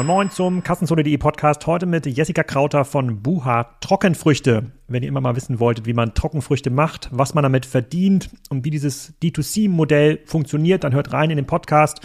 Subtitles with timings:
[0.00, 1.66] Moin Moin zum Kassenzone.de Podcast.
[1.66, 4.72] Heute mit Jessica Krauter von Buha Trockenfrüchte.
[4.88, 8.64] Wenn ihr immer mal wissen wolltet, wie man Trockenfrüchte macht, was man damit verdient und
[8.64, 12.00] wie dieses D2C-Modell funktioniert, dann hört rein in den Podcast.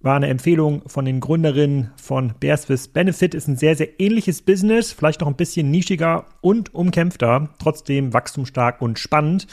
[0.00, 3.34] War eine Empfehlung von den Gründerinnen von Bear Swiss Benefit.
[3.34, 8.80] Ist ein sehr, sehr ähnliches Business, vielleicht noch ein bisschen nischiger und umkämpfter, trotzdem wachstumsstark
[8.80, 9.46] und spannend.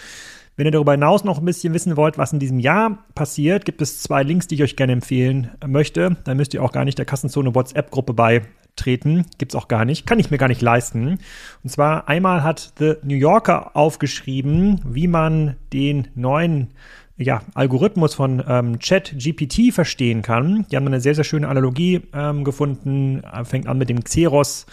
[0.55, 3.81] Wenn ihr darüber hinaus noch ein bisschen wissen wollt, was in diesem Jahr passiert, gibt
[3.81, 6.15] es zwei Links, die ich euch gerne empfehlen möchte.
[6.25, 9.25] Da müsst ihr auch gar nicht der Kassenzone WhatsApp-Gruppe beitreten.
[9.39, 10.05] Gibt's auch gar nicht.
[10.05, 11.17] Kann ich mir gar nicht leisten.
[11.63, 16.69] Und zwar einmal hat The New Yorker aufgeschrieben, wie man den neuen
[17.17, 20.65] ja, Algorithmus von ähm, Chat-GPT verstehen kann.
[20.71, 23.23] Die haben eine sehr, sehr schöne Analogie ähm, gefunden.
[23.43, 24.65] Fängt an mit dem Xeros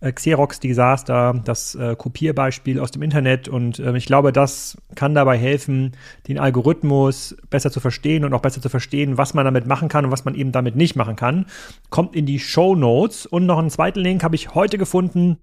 [0.00, 3.48] äh, Xerox-Desaster, das äh, Kopierbeispiel aus dem Internet.
[3.48, 5.92] Und äh, ich glaube, das kann dabei helfen,
[6.28, 10.04] den Algorithmus besser zu verstehen und auch besser zu verstehen, was man damit machen kann
[10.04, 11.46] und was man eben damit nicht machen kann.
[11.90, 13.26] Kommt in die Show Notes.
[13.26, 15.38] Und noch einen zweiten Link habe ich heute gefunden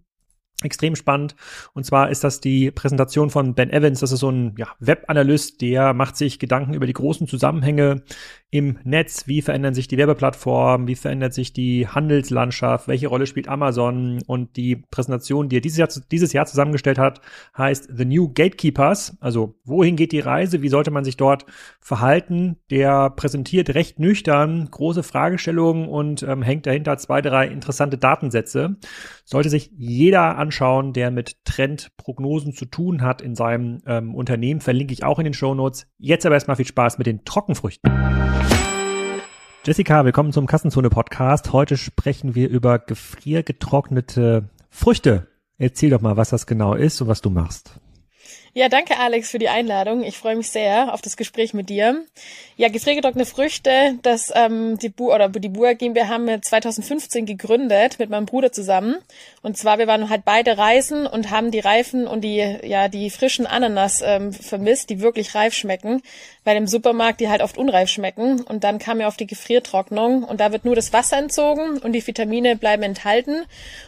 [0.64, 1.36] extrem spannend.
[1.74, 4.00] Und zwar ist das die Präsentation von Ben Evans.
[4.00, 8.04] Das ist so ein ja, Webanalyst, der macht sich Gedanken über die großen Zusammenhänge
[8.54, 9.26] im Netz.
[9.26, 10.88] Wie verändern sich die Werbeplattformen?
[10.88, 12.88] Wie verändert sich die Handelslandschaft?
[12.88, 14.22] Welche Rolle spielt Amazon?
[14.28, 17.20] Und die Präsentation, die er dieses Jahr, dieses Jahr zusammengestellt hat,
[17.58, 19.18] heißt The New Gatekeepers.
[19.22, 20.62] Also, wohin geht die Reise?
[20.62, 21.48] Wie sollte man sich dort
[21.80, 22.58] verhalten?
[22.70, 28.76] Der präsentiert recht nüchtern große Fragestellungen und ähm, hängt dahinter zwei, drei interessante Datensätze.
[29.26, 34.62] Sollte sich jeder anschauen, der mit Trendprognosen zu tun hat in seinem ähm, Unternehmen.
[34.62, 35.88] Verlinke ich auch in den Show Notes.
[35.98, 37.92] Jetzt aber erstmal viel Spaß mit den Trockenfrüchten.
[39.66, 41.54] Jessica, willkommen zum Kassenzone Podcast.
[41.54, 45.28] Heute sprechen wir über gefriergetrocknete Früchte.
[45.58, 47.80] Erzähl doch mal, was das genau ist und was du machst.
[48.56, 50.04] Ja, danke Alex für die Einladung.
[50.04, 52.04] Ich freue mich sehr auf das Gespräch mit dir.
[52.56, 57.98] Ja, gefriergetrocknete Früchte, das ähm, die Bu oder die Bua GmbH haben wir 2015 gegründet
[57.98, 58.98] mit meinem Bruder zusammen.
[59.42, 63.10] Und zwar wir waren halt beide reisen und haben die Reifen und die ja die
[63.10, 66.04] frischen Ananas ähm, vermisst, die wirklich reif schmecken,
[66.44, 68.42] weil im Supermarkt die halt oft unreif schmecken.
[68.42, 71.94] Und dann kam er auf die Gefriertrocknung und da wird nur das Wasser entzogen und
[71.94, 73.44] die Vitamine bleiben enthalten.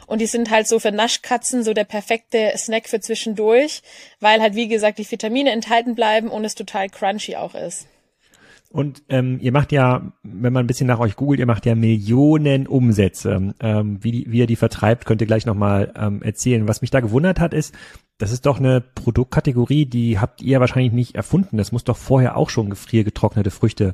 [0.08, 3.82] Und die sind halt so für Naschkatzen so der perfekte Snack für zwischendurch,
[4.20, 7.88] weil halt wie gesagt die Vitamine enthalten bleiben und es total crunchy auch ist.
[8.76, 11.76] Und ähm, ihr macht ja, wenn man ein bisschen nach euch googelt, ihr macht ja
[11.76, 13.54] Millionen Umsätze.
[13.62, 16.68] Ähm, wie, wie ihr die vertreibt, könnt ihr gleich nochmal ähm, erzählen.
[16.68, 17.74] Was mich da gewundert hat, ist,
[18.18, 21.58] das ist doch eine Produktkategorie, die habt ihr wahrscheinlich nicht erfunden.
[21.58, 23.94] Das muss doch vorher auch schon gefriergetrocknete Früchte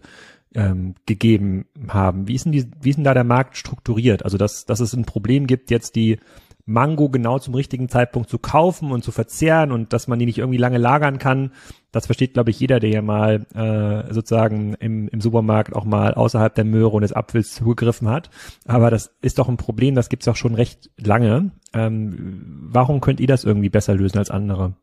[0.53, 2.27] ähm, gegeben haben.
[2.27, 4.23] Wie ist, denn die, wie ist denn da der Markt strukturiert?
[4.23, 6.19] Also, dass, dass es ein Problem gibt, jetzt die
[6.65, 10.37] Mango genau zum richtigen Zeitpunkt zu kaufen und zu verzehren und dass man die nicht
[10.37, 11.51] irgendwie lange lagern kann.
[11.91, 16.13] Das versteht, glaube ich, jeder, der ja mal äh, sozusagen im, im Supermarkt auch mal
[16.13, 18.29] außerhalb der Möhre und des Apfels zugegriffen hat.
[18.65, 21.51] Aber das ist doch ein Problem, das gibt's auch schon recht lange.
[21.73, 24.73] Ähm, warum könnt ihr das irgendwie besser lösen als andere?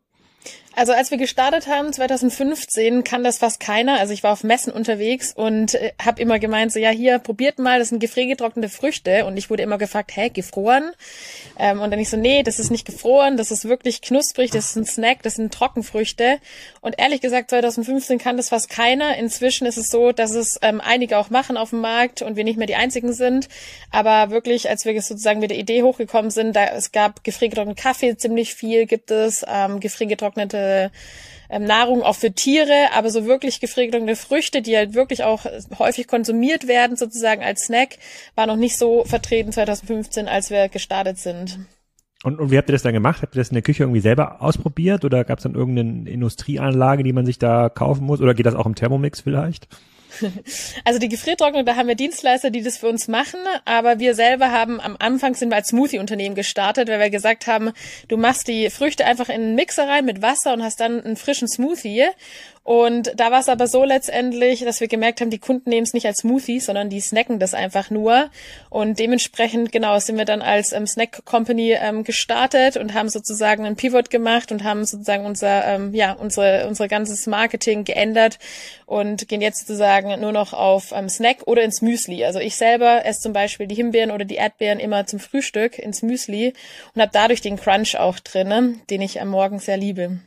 [0.75, 3.99] Also als wir gestartet haben, 2015, kann das fast keiner.
[3.99, 7.57] Also ich war auf Messen unterwegs und äh, habe immer gemeint, so ja, hier, probiert
[7.57, 9.25] mal, das sind gefriergetrocknete Früchte.
[9.25, 10.91] Und ich wurde immer gefragt, hä, gefroren?
[11.57, 14.69] Ähm, und dann ich so, nee, das ist nicht gefroren, das ist wirklich knusprig, das
[14.69, 16.37] ist ein Snack, das sind Trockenfrüchte.
[16.81, 19.17] Und ehrlich gesagt, 2015 kann das fast keiner.
[19.17, 22.43] Inzwischen ist es so, dass es ähm, einige auch machen auf dem Markt und wir
[22.43, 23.49] nicht mehr die einzigen sind.
[23.91, 28.15] Aber wirklich, als wir sozusagen mit der Idee hochgekommen sind, da es gab gefriergetrockneten Kaffee
[28.15, 30.68] ziemlich viel, gibt es ähm, gefriergetrocknete
[31.49, 35.45] ähm, Nahrung auch für Tiere, aber so wirklich gefriergetrocknete Früchte, die halt wirklich auch
[35.79, 37.97] häufig konsumiert werden, sozusagen als Snack,
[38.35, 41.59] war noch nicht so vertreten 2015, als wir gestartet sind.
[42.23, 43.21] Und, und wie habt ihr das dann gemacht?
[43.21, 47.03] Habt ihr das in der Küche irgendwie selber ausprobiert oder gab es dann irgendeine Industrieanlage,
[47.03, 48.19] die man sich da kaufen muss?
[48.19, 49.67] Oder geht das auch im Thermomix vielleicht?
[50.85, 54.51] Also die Gefriertrocknung, da haben wir Dienstleister, die das für uns machen, aber wir selber
[54.51, 57.71] haben am Anfang sind wir als Smoothie-Unternehmen gestartet, weil wir gesagt haben,
[58.07, 61.15] du machst die Früchte einfach in einen Mixer rein mit Wasser und hast dann einen
[61.15, 62.07] frischen Smoothie
[62.63, 65.93] und da war es aber so letztendlich, dass wir gemerkt haben, die Kunden nehmen es
[65.93, 68.29] nicht als Smoothie, sondern die snacken das einfach nur.
[68.69, 73.65] Und dementsprechend, genau, sind wir dann als ähm, Snack Company ähm, gestartet und haben sozusagen
[73.65, 78.37] einen Pivot gemacht und haben sozusagen unser, ähm, ja, unsere, unser ganzes Marketing geändert
[78.85, 82.23] und gehen jetzt sozusagen nur noch auf ähm, Snack oder ins Müsli.
[82.25, 86.03] Also ich selber esse zum Beispiel die Himbeeren oder die Erdbeeren immer zum Frühstück ins
[86.03, 86.53] Müsli
[86.93, 90.19] und habe dadurch den Crunch auch drinne, den ich am Morgen sehr liebe.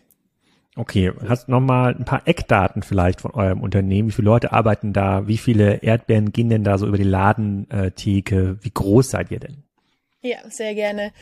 [0.75, 4.09] Okay, hast noch mal ein paar Eckdaten vielleicht von eurem Unternehmen?
[4.09, 5.27] Wie viele Leute arbeiten da?
[5.27, 8.57] Wie viele Erdbeeren gehen denn da so über die Ladentheke?
[8.63, 9.65] Wie groß seid ihr denn?
[10.23, 11.13] Ja, sehr gerne.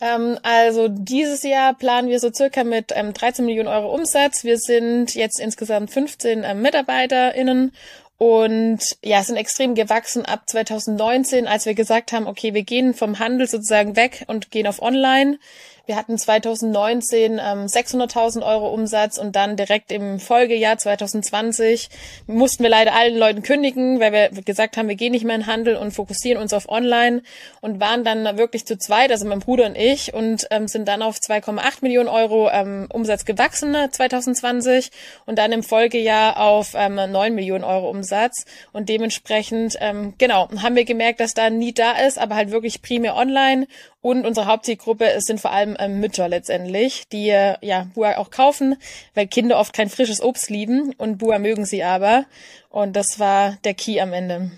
[0.00, 4.44] Ähm, also dieses Jahr planen wir so circa mit ähm, 13 Millionen Euro Umsatz.
[4.44, 7.72] Wir sind jetzt insgesamt 15 ähm, MitarbeiterInnen
[8.18, 13.18] und ja, sind extrem gewachsen ab 2019, als wir gesagt haben, okay, wir gehen vom
[13.18, 15.38] Handel sozusagen weg und gehen auf Online.
[15.84, 21.88] Wir hatten 2019 ähm, 600.000 Euro Umsatz und dann direkt im Folgejahr 2020
[22.28, 25.48] mussten wir leider allen Leuten kündigen, weil wir gesagt haben, wir gehen nicht mehr in
[25.48, 27.22] Handel und fokussieren uns auf Online
[27.60, 31.02] und waren dann wirklich zu zweit, also mein Bruder und ich, und ähm, sind dann
[31.02, 34.90] auf 2,8 Millionen Euro ähm, Umsatz gewachsen 2020
[35.26, 40.76] und dann im Folgejahr auf ähm, 9 Millionen Euro Umsatz und dementsprechend, ähm, genau, haben
[40.76, 43.66] wir gemerkt, dass da nie da ist, aber halt wirklich primär online
[44.02, 48.76] und unsere Hauptzielgruppe sind vor allem ähm, Mütter letztendlich, die äh, ja Bua auch kaufen,
[49.14, 52.26] weil Kinder oft kein frisches Obst lieben und Bua mögen sie aber.
[52.68, 54.50] Und das war der Key am Ende.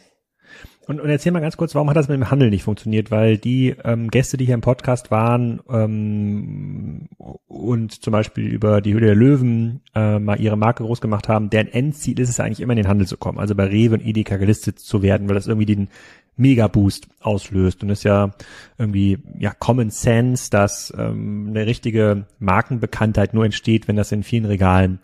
[0.86, 3.10] Und, und erzähl mal ganz kurz, warum hat das mit dem Handel nicht funktioniert?
[3.10, 7.08] Weil die ähm, Gäste, die hier im Podcast waren ähm,
[7.46, 11.48] und zum Beispiel über die Höhle der Löwen äh, mal ihre Marke groß gemacht haben,
[11.48, 14.06] deren Endziel ist es eigentlich immer in den Handel zu kommen, also bei Rewe und
[14.06, 15.88] Edeka gelistet zu werden, weil das irgendwie den
[16.36, 17.82] Mega-Boost auslöst.
[17.82, 18.32] Und es ist ja
[18.78, 24.44] irgendwie ja Common Sense, dass ähm, eine richtige Markenbekanntheit nur entsteht, wenn das in vielen
[24.44, 24.98] Regalen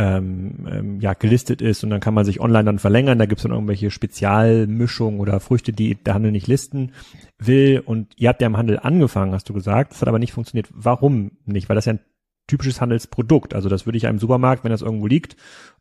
[0.00, 3.18] ähm, ähm, ja gelistet ist und dann kann man sich online dann verlängern.
[3.18, 6.92] Da gibt's dann irgendwelche Spezialmischungen oder Früchte, die der Handel nicht listen
[7.38, 7.82] will.
[7.84, 9.92] Und ihr habt ja im Handel angefangen, hast du gesagt.
[9.92, 10.68] Das hat aber nicht funktioniert.
[10.72, 11.68] Warum nicht?
[11.68, 12.00] Weil das ja ein
[12.46, 13.54] typisches Handelsprodukt.
[13.54, 15.36] Also das würde ich einem Supermarkt, wenn das irgendwo liegt,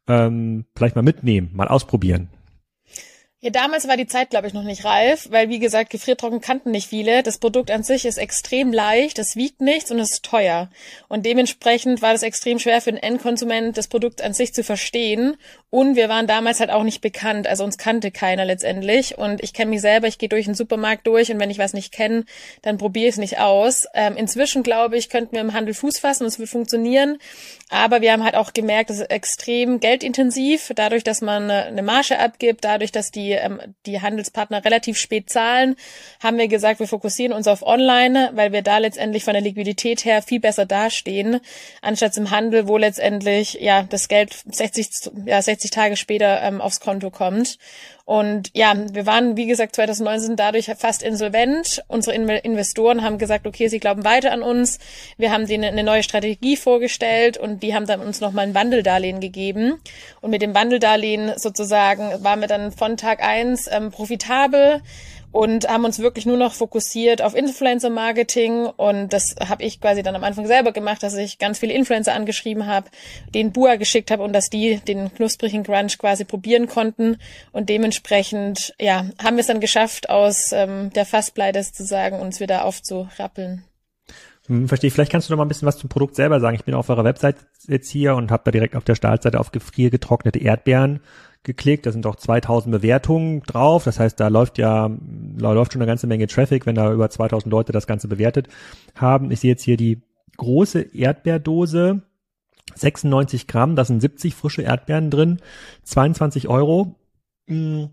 [0.07, 2.27] ähm, vielleicht mal mitnehmen, mal ausprobieren.
[3.41, 6.71] Ja, damals war die Zeit, glaube ich, noch nicht reif, weil wie gesagt, Gefriertrocken kannten
[6.71, 7.23] nicht viele.
[7.23, 10.69] Das Produkt an sich ist extrem leicht, es wiegt nichts und es ist teuer.
[11.07, 15.37] Und dementsprechend war das extrem schwer für den Endkonsument, das Produkt an sich zu verstehen.
[15.71, 19.19] Und wir waren damals halt auch nicht bekannt, also uns kannte keiner letztendlich.
[19.19, 21.73] Und ich kenne mich selber, ich gehe durch den Supermarkt durch und wenn ich was
[21.73, 22.25] nicht kenne,
[22.63, 23.85] dann probiere ich es nicht aus.
[23.93, 27.19] Ähm, inzwischen, glaube ich, könnten wir im Handel Fuß fassen und es wird funktionieren.
[27.69, 32.17] Aber wir haben halt auch gemerkt, es ist extrem geldintensiv, dadurch, dass man eine Marge
[32.17, 35.75] abgibt, dadurch, dass die, ähm, die Handelspartner relativ spät zahlen,
[36.19, 40.03] haben wir gesagt, wir fokussieren uns auf Online, weil wir da letztendlich von der Liquidität
[40.03, 41.41] her viel besser dastehen,
[41.83, 44.89] anstatt im Handel, wo letztendlich ja das Geld 60,
[45.25, 47.57] ja, 60 Tage später ähm, aufs Konto kommt.
[48.05, 51.83] Und ja, wir waren, wie gesagt, 2019 dadurch fast insolvent.
[51.87, 54.79] Unsere Investoren haben gesagt, okay, sie glauben weiter an uns.
[55.17, 59.19] Wir haben denen eine neue Strategie vorgestellt und die haben dann uns nochmal ein Wandeldarlehen
[59.19, 59.79] gegeben.
[60.21, 64.81] Und mit dem Wandeldarlehen sozusagen waren wir dann von Tag eins ähm, profitabel
[65.31, 70.15] und haben uns wirklich nur noch fokussiert auf Influencer-Marketing und das habe ich quasi dann
[70.15, 72.89] am Anfang selber gemacht, dass ich ganz viele Influencer angeschrieben habe,
[73.33, 77.17] den Bua geschickt habe und dass die den knusprigen Crunch quasi probieren konnten
[77.51, 82.65] und dementsprechend ja haben wir es dann geschafft, aus ähm, der Fassbleide sozusagen uns wieder
[82.65, 83.63] aufzurappeln.
[84.49, 84.89] Hm, verstehe.
[84.89, 86.55] Vielleicht kannst du noch mal ein bisschen was zum Produkt selber sagen.
[86.55, 87.35] Ich bin auf eurer Website
[87.67, 91.01] jetzt hier und habe da direkt auf der Startseite auf gefriergetrocknete Erdbeeren
[91.43, 91.85] geklickt.
[91.85, 93.83] Da sind auch 2000 Bewertungen drauf.
[93.83, 97.09] Das heißt, da läuft ja, da läuft schon eine ganze Menge Traffic, wenn da über
[97.09, 98.47] 2000 Leute das Ganze bewertet
[98.95, 99.31] haben.
[99.31, 100.01] Ich sehe jetzt hier die
[100.37, 102.03] große Erdbeerdose.
[102.75, 105.39] 96 Gramm, da sind 70 frische Erdbeeren drin,
[105.83, 106.95] 22 Euro.
[107.47, 107.89] Hm,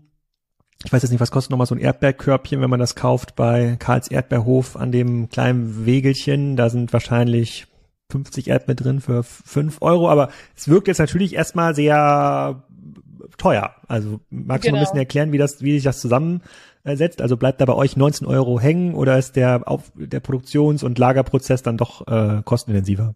[0.85, 3.75] ich weiß jetzt nicht, was kostet nochmal so ein Erdbeerkörbchen, wenn man das kauft bei
[3.79, 6.55] Karls Erdbeerhof an dem kleinen Wegelchen.
[6.55, 7.65] Da sind wahrscheinlich
[8.11, 12.63] 50 Erdbeeren drin für 5 Euro, aber es wirkt jetzt natürlich erstmal sehr
[13.37, 13.75] teuer.
[13.87, 14.71] Also magst genau.
[14.71, 15.01] du mal ein bisschen genau.
[15.01, 17.21] erklären, wie das, wie sich das zusammensetzt?
[17.21, 20.97] Also bleibt da bei euch 19 Euro hängen oder ist der auf der Produktions- und
[20.97, 23.15] Lagerprozess dann doch äh, kostenintensiver?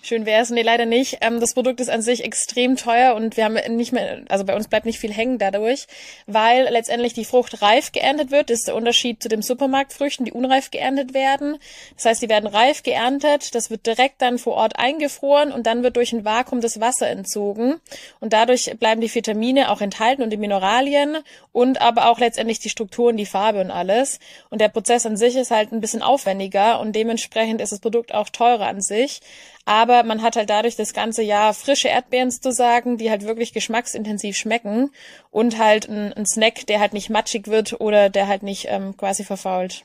[0.00, 1.18] Schön wäre es, nee, leider nicht.
[1.22, 4.54] Ähm, das Produkt ist an sich extrem teuer und wir haben nicht mehr, also bei
[4.54, 5.86] uns bleibt nicht viel hängen dadurch,
[6.26, 8.48] weil letztendlich die Frucht reif geerntet wird.
[8.48, 11.58] Das ist der Unterschied zu den Supermarktfrüchten, die unreif geerntet werden.
[11.96, 15.82] Das heißt, die werden reif geerntet, das wird direkt dann vor Ort eingefroren und dann
[15.82, 17.80] wird durch ein Vakuum das Wasser entzogen
[18.20, 21.18] und dadurch bleiben die Vitamine auch enthalten und die Mineralien
[21.52, 24.20] und aber auch letztendlich die Strukturen, die Farbe und alles.
[24.48, 28.14] Und der Prozess an sich ist halt ein bisschen aufwendiger und dementsprechend ist das Produkt
[28.14, 29.20] auch teurer an sich.
[29.68, 33.52] Aber man hat halt dadurch das ganze Jahr frische Erdbeeren zu sagen, die halt wirklich
[33.52, 34.90] geschmacksintensiv schmecken
[35.30, 38.96] und halt ein, ein Snack, der halt nicht matschig wird oder der halt nicht ähm,
[38.96, 39.84] quasi verfault.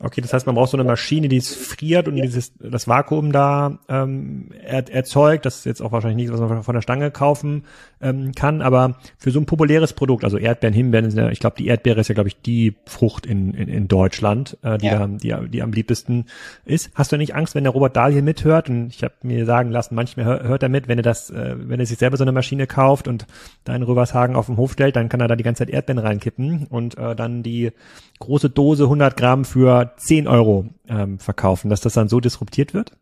[0.00, 3.32] Okay, das heißt, man braucht so eine Maschine, die es friert und dieses das Vakuum
[3.32, 5.44] da ähm, er, erzeugt.
[5.44, 7.64] Das ist jetzt auch wahrscheinlich nichts, was man von der Stange kaufen
[8.00, 8.62] ähm, kann.
[8.62, 12.06] Aber für so ein populäres Produkt, also Erdbeeren, Himbeeren, ja, ich glaube, die Erdbeere ist
[12.06, 15.04] ja, glaube ich, die Frucht in, in, in Deutschland, äh, die, ja.
[15.04, 16.26] da, die, die am liebsten
[16.64, 16.92] ist.
[16.94, 18.70] Hast du nicht Angst, wenn der Robert Dahl hier mithört?
[18.70, 21.80] Und ich habe mir sagen lassen, manchmal hört er mit, wenn er das, äh, wenn
[21.80, 23.26] er sich selber so eine Maschine kauft und
[23.64, 25.98] da in Rövershagen auf dem Hof stellt, dann kann er da die ganze Zeit Erdbeeren
[25.98, 27.72] reinkippen und äh, dann die
[28.20, 32.92] große Dose 100 Gramm für 10 Euro ähm, verkaufen, dass das dann so disruptiert wird?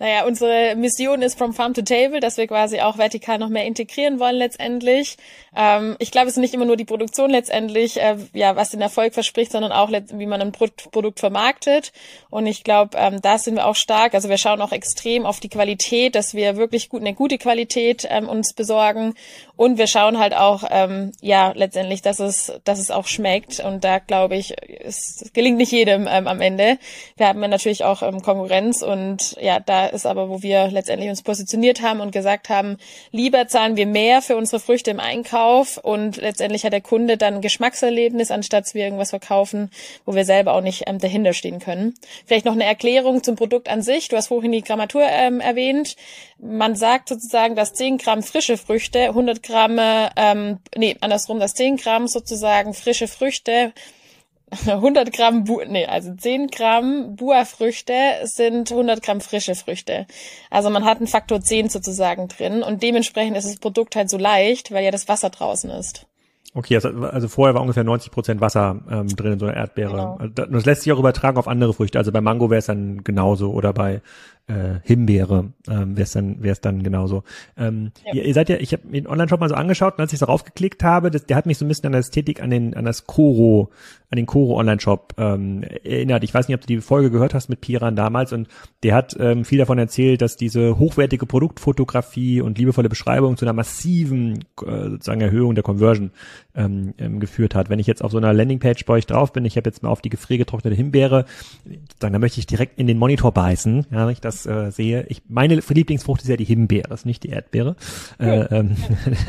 [0.00, 3.64] Naja, unsere Mission ist from farm to table, dass wir quasi auch vertikal noch mehr
[3.64, 5.16] integrieren wollen letztendlich.
[5.54, 8.80] Ähm, ich glaube, es ist nicht immer nur die Produktion letztendlich, äh, ja, was den
[8.80, 11.92] Erfolg verspricht, sondern auch, wie man ein Produkt vermarktet.
[12.28, 14.14] Und ich glaube, ähm, da sind wir auch stark.
[14.14, 18.04] Also wir schauen auch extrem auf die Qualität, dass wir wirklich gut, eine gute Qualität
[18.10, 19.14] ähm, uns besorgen.
[19.56, 23.60] Und wir schauen halt auch, ähm, ja, letztendlich, dass es, dass es auch schmeckt.
[23.60, 26.78] Und da glaube ich, es gelingt nicht jedem ähm, am Ende.
[27.16, 31.08] Wir haben ja natürlich auch ähm, Konkurrenz und ja, da ist aber, wo wir letztendlich
[31.08, 32.78] uns positioniert haben und gesagt haben,
[33.12, 37.34] lieber zahlen wir mehr für unsere Früchte im Einkauf und letztendlich hat der Kunde dann
[37.34, 39.70] ein Geschmackserlebnis, anstatt wir irgendwas verkaufen,
[40.04, 41.94] wo wir selber auch nicht ähm, dahinter stehen können.
[42.26, 44.08] Vielleicht noch eine Erklärung zum Produkt an sich.
[44.08, 45.96] Du hast vorhin die Grammatur ähm, erwähnt.
[46.38, 49.78] Man sagt sozusagen, dass 10 Gramm frische Früchte, 100 Gramm,
[50.16, 53.72] ähm, nee, andersrum, dass 10 Gramm sozusagen frische Früchte
[54.66, 60.06] 100 Gramm, Bu nee, also 10 Gramm Bua-Früchte sind 100 Gramm frische Früchte.
[60.50, 64.18] Also man hat einen Faktor 10 sozusagen drin und dementsprechend ist das Produkt halt so
[64.18, 66.06] leicht, weil ja das Wasser draußen ist.
[66.56, 69.90] Okay, also, also vorher war ungefähr 90 Prozent Wasser ähm, drin in so einer Erdbeere.
[69.90, 70.16] Genau.
[70.18, 71.98] Also das lässt sich auch übertragen auf andere Früchte.
[71.98, 74.02] Also bei Mango wäre es dann genauso oder bei
[74.46, 77.22] äh, Himbeere ähm, wäre es dann wäre es dann genauso.
[77.56, 78.14] Ähm, ja.
[78.14, 80.18] ihr, ihr seid ja, ich habe mir den Online-Shop mal so angeschaut und als ich
[80.18, 82.74] darauf geklickt habe, das, der hat mich so ein bisschen an der Ästhetik an den
[82.74, 83.70] an das Koro,
[84.10, 86.24] an den Koro Online-Shop ähm, erinnert.
[86.24, 88.48] Ich weiß nicht, ob du die Folge gehört hast mit Piran damals und
[88.82, 93.54] der hat ähm, viel davon erzählt, dass diese hochwertige Produktfotografie und liebevolle Beschreibung zu einer
[93.54, 96.10] massiven äh, sozusagen Erhöhung der Conversion
[96.54, 97.70] ähm, ähm, geführt hat.
[97.70, 99.88] Wenn ich jetzt auf so einer Landingpage bei euch drauf bin, ich habe jetzt mal
[99.88, 101.24] auf die gefriergetrocknete Himbeere,
[101.98, 105.06] dann da möchte ich direkt in den Monitor beißen, ja, ich das das äh, sehe.
[105.08, 107.76] Ich, meine Lieblingsfrucht ist ja die Himbeere, ist nicht die Erdbeere.
[108.18, 108.76] Äh, ähm,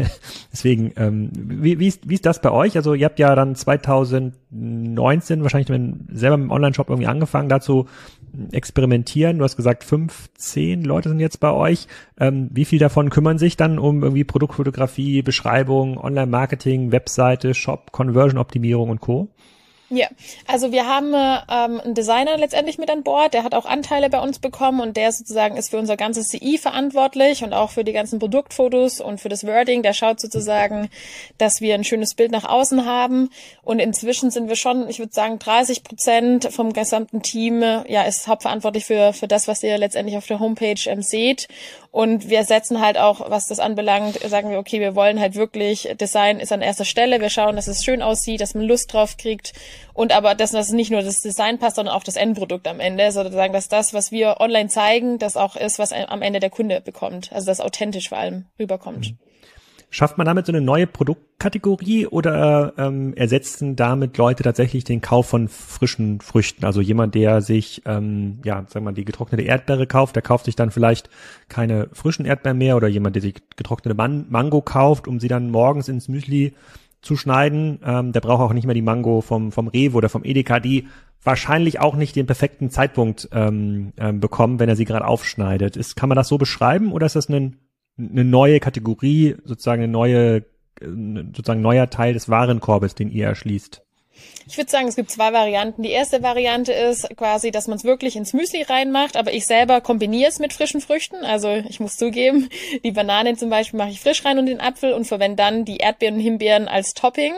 [0.51, 2.75] deswegen, ähm, wie, wie, ist, wie ist das bei euch?
[2.75, 5.67] Also ihr habt ja dann 2019 wahrscheinlich
[6.11, 7.87] selber mit dem Online-Shop irgendwie angefangen dazu
[8.51, 9.37] experimentieren.
[9.37, 11.87] Du hast gesagt, 15 Leute sind jetzt bei euch.
[12.19, 18.89] Ähm, wie viel davon kümmern sich dann um irgendwie Produktfotografie, Beschreibung, Online-Marketing, Webseite, Shop, Conversion-Optimierung
[18.89, 19.29] und Co.?
[19.89, 20.07] Ja,
[20.47, 24.19] also wir haben ähm, einen Designer letztendlich mit an Bord, der hat auch Anteile bei
[24.19, 27.93] uns bekommen und der sozusagen ist für unser ganzes CI verantwortlich und auch für die
[27.93, 29.83] ganzen Produktfotos und für das Wording.
[29.83, 30.89] Der schaut sozusagen,
[31.37, 33.29] dass wir ein schönes Bild nach außen haben
[33.61, 38.27] und inzwischen sind wir schon, ich würde sagen, 30 Prozent vom gesamten Team ja ist
[38.27, 41.47] hauptverantwortlich für für das, was ihr letztendlich auf der Homepage ähm, seht
[41.95, 45.87] und wir setzen halt auch, was das anbelangt, sagen wir, okay, wir wollen halt wirklich,
[45.97, 47.21] Design ist an erster Stelle.
[47.21, 49.53] Wir schauen, dass es schön aussieht, dass man Lust drauf kriegt.
[49.93, 53.13] Und aber, dass, dass nicht nur das Design passt, sondern auch das Endprodukt am Ende.
[53.13, 56.81] Sozusagen, dass das, was wir online zeigen, das auch ist, was am Ende der Kunde
[56.81, 57.31] bekommt.
[57.31, 59.11] Also, das authentisch vor allem rüberkommt.
[59.11, 59.24] Mhm.
[59.95, 65.29] Schafft man damit so eine neue Produktkategorie oder ähm, ersetzen damit Leute tatsächlich den Kauf
[65.29, 66.65] von frischen Früchten?
[66.65, 70.43] Also jemand, der sich, ähm, ja, sagen wir mal, die getrocknete Erdbeere kauft, der kauft
[70.43, 71.09] sich dann vielleicht
[71.47, 75.49] keine frischen Erdbeeren mehr oder jemand, der sich getrocknete Man Mango kauft, um sie dann
[75.49, 76.55] morgens ins Müsli
[77.01, 77.79] zu schneiden.
[77.85, 80.89] Ähm, der braucht auch nicht mehr die Mango vom, vom Rewe oder vom Edeka, die
[81.23, 85.77] wahrscheinlich auch nicht den perfekten Zeitpunkt ähm, ähm, bekommen, wenn er sie gerade aufschneidet.
[85.77, 87.61] Ist, kann man das so beschreiben oder ist das ein
[87.97, 90.45] eine neue Kategorie, sozusagen eine neue,
[90.81, 93.81] sozusagen neuer Teil des Warenkorbes, den ihr erschließt?
[94.47, 95.81] Ich würde sagen, es gibt zwei Varianten.
[95.81, 99.81] Die erste Variante ist quasi, dass man es wirklich ins Müsli reinmacht, aber ich selber
[99.81, 101.17] kombiniere es mit frischen Früchten.
[101.17, 102.49] Also ich muss zugeben,
[102.83, 105.77] die Banane zum Beispiel mache ich frisch rein und den Apfel und verwende dann die
[105.77, 107.33] Erdbeeren und Himbeeren als Topping.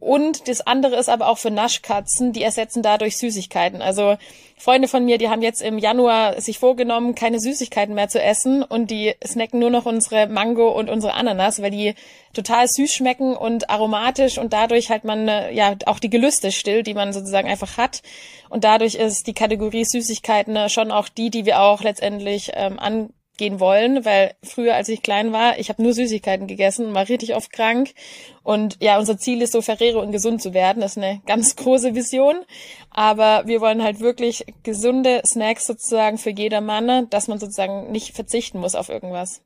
[0.00, 3.82] Und das andere ist aber auch für Naschkatzen, die ersetzen dadurch Süßigkeiten.
[3.82, 4.16] Also
[4.56, 8.62] Freunde von mir, die haben jetzt im Januar sich vorgenommen, keine Süßigkeiten mehr zu essen
[8.62, 11.94] und die snacken nur noch unsere Mango und unsere Ananas, weil die
[12.32, 16.82] total süß schmecken und aromatisch und dadurch halt man äh, ja auch die Gelüste still,
[16.82, 18.02] die man sozusagen einfach hat.
[18.48, 22.78] Und dadurch ist die Kategorie Süßigkeiten äh, schon auch die, die wir auch letztendlich ähm,
[22.78, 26.94] an gehen wollen, weil früher, als ich klein war, ich habe nur Süßigkeiten gegessen und
[26.94, 27.94] war richtig oft krank.
[28.44, 30.80] Und ja, unser Ziel ist so Ferrero und gesund zu werden.
[30.80, 32.44] Das ist eine ganz große Vision.
[32.90, 38.60] Aber wir wollen halt wirklich gesunde Snacks sozusagen für jedermann, dass man sozusagen nicht verzichten
[38.60, 39.42] muss auf irgendwas.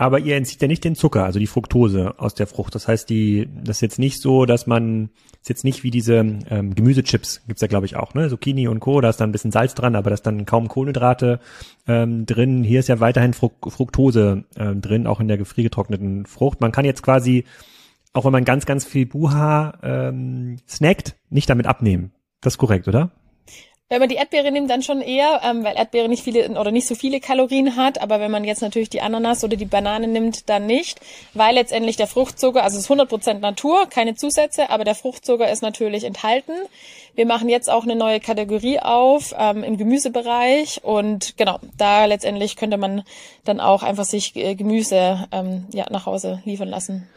[0.00, 2.74] Aber ihr entzieht ja nicht den Zucker, also die Fructose aus der Frucht.
[2.74, 5.10] Das heißt, die, das ist jetzt nicht so, dass man,
[5.42, 6.16] ist jetzt nicht wie diese
[6.48, 8.30] ähm, Gemüsechips, gibt's ja glaube ich auch, ne?
[8.30, 10.68] Zucchini und Co., da ist dann ein bisschen Salz dran, aber da ist dann kaum
[10.68, 11.38] Kohlenhydrate
[11.86, 12.64] ähm, drin.
[12.64, 16.62] Hier ist ja weiterhin Fructose ähm, drin, auch in der gefriergetrockneten Frucht.
[16.62, 17.44] Man kann jetzt quasi,
[18.14, 22.12] auch wenn man ganz, ganz viel Buha ähm, snackt, nicht damit abnehmen.
[22.40, 23.10] Das ist korrekt, oder?
[23.92, 26.86] Wenn man die Erdbeere nimmt, dann schon eher, ähm, weil Erdbeere nicht viele oder nicht
[26.86, 28.00] so viele Kalorien hat.
[28.00, 31.00] Aber wenn man jetzt natürlich die Ananas oder die Banane nimmt, dann nicht,
[31.34, 35.62] weil letztendlich der Fruchtzucker, also es ist 100% Natur, keine Zusätze, aber der Fruchtzucker ist
[35.62, 36.52] natürlich enthalten.
[37.16, 42.54] Wir machen jetzt auch eine neue Kategorie auf ähm, im Gemüsebereich und genau, da letztendlich
[42.54, 43.02] könnte man
[43.44, 47.08] dann auch einfach sich äh, Gemüse ähm, ja, nach Hause liefern lassen.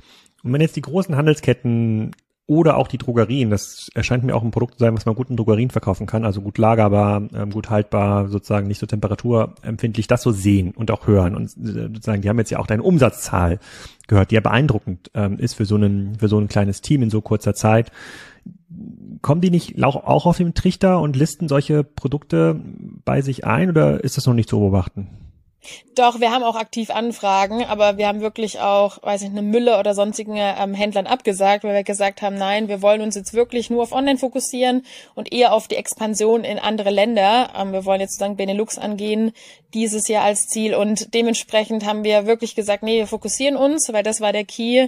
[0.43, 3.49] Und wenn jetzt die großen Handelsketten oder auch die Drogerien.
[3.49, 6.25] Das erscheint mir auch ein Produkt zu sein, was man gut in Drogerien verkaufen kann,
[6.25, 11.07] also gut lagerbar, ähm, gut haltbar, sozusagen nicht so temperaturempfindlich, das so sehen und auch
[11.07, 11.35] hören.
[11.35, 13.59] Und äh, sozusagen, die haben jetzt ja auch deine Umsatzzahl
[14.07, 17.09] gehört, die ja beeindruckend ähm, ist für so, einen, für so ein kleines Team in
[17.09, 17.91] so kurzer Zeit.
[19.21, 22.59] Kommen die nicht auch auf dem Trichter und listen solche Produkte
[23.05, 25.22] bei sich ein oder ist das noch nicht zu beobachten?
[25.95, 29.77] Doch, wir haben auch aktiv Anfragen, aber wir haben wirklich auch, weiß ich, eine Mülle
[29.79, 33.69] oder sonstigen ähm, Händlern abgesagt, weil wir gesagt haben, nein, wir wollen uns jetzt wirklich
[33.69, 37.51] nur auf Online fokussieren und eher auf die Expansion in andere Länder.
[37.55, 39.33] Ähm, wir wollen jetzt sozusagen Benelux angehen,
[39.73, 44.03] dieses Jahr als Ziel und dementsprechend haben wir wirklich gesagt, nee, wir fokussieren uns, weil
[44.03, 44.87] das war der Key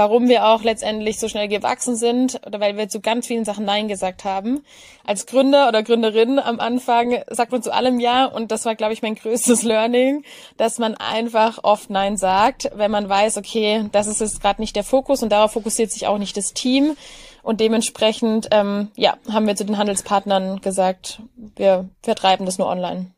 [0.00, 3.66] warum wir auch letztendlich so schnell gewachsen sind oder weil wir zu ganz vielen Sachen
[3.66, 4.62] Nein gesagt haben.
[5.04, 8.94] Als Gründer oder Gründerin am Anfang sagt man zu allem Ja und das war, glaube
[8.94, 10.24] ich, mein größtes Learning,
[10.56, 14.74] dass man einfach oft Nein sagt, wenn man weiß, okay, das ist jetzt gerade nicht
[14.74, 16.96] der Fokus und darauf fokussiert sich auch nicht das Team.
[17.42, 21.20] Und dementsprechend, ähm, ja, haben wir zu den Handelspartnern gesagt,
[21.56, 23.10] wir vertreiben das nur online.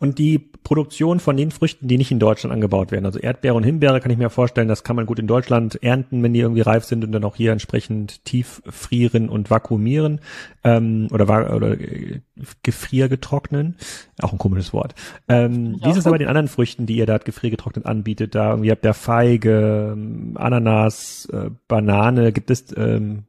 [0.00, 3.64] Und die Produktion von den Früchten, die nicht in Deutschland angebaut werden, also Erdbeere und
[3.64, 6.60] Himbeere, kann ich mir vorstellen, das kann man gut in Deutschland ernten, wenn die irgendwie
[6.60, 10.20] reif sind und dann auch hier entsprechend tief frieren und vakuumieren
[10.64, 12.20] ähm, oder, oder äh,
[12.62, 13.76] gefriergetrocknen.
[14.20, 14.94] Auch ein komisches Wort.
[15.28, 15.86] Ähm, ja.
[15.86, 18.34] Wie ist es aber den anderen Früchten, die ihr da gefriergetrocknet anbietet?
[18.34, 19.96] Da irgendwie habt ihr Feige,
[20.34, 23.24] Ananas, äh, Banane, gibt es ähm,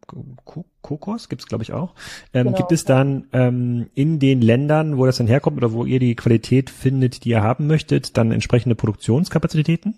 [0.82, 1.94] Kokos gibt's glaube ich auch.
[2.34, 2.58] Ähm, genau.
[2.58, 6.16] Gibt es dann ähm, in den Ländern, wo das dann herkommt oder wo ihr die
[6.16, 9.96] Qualität findet, die ihr haben möchtet, dann entsprechende Produktionskapazitäten?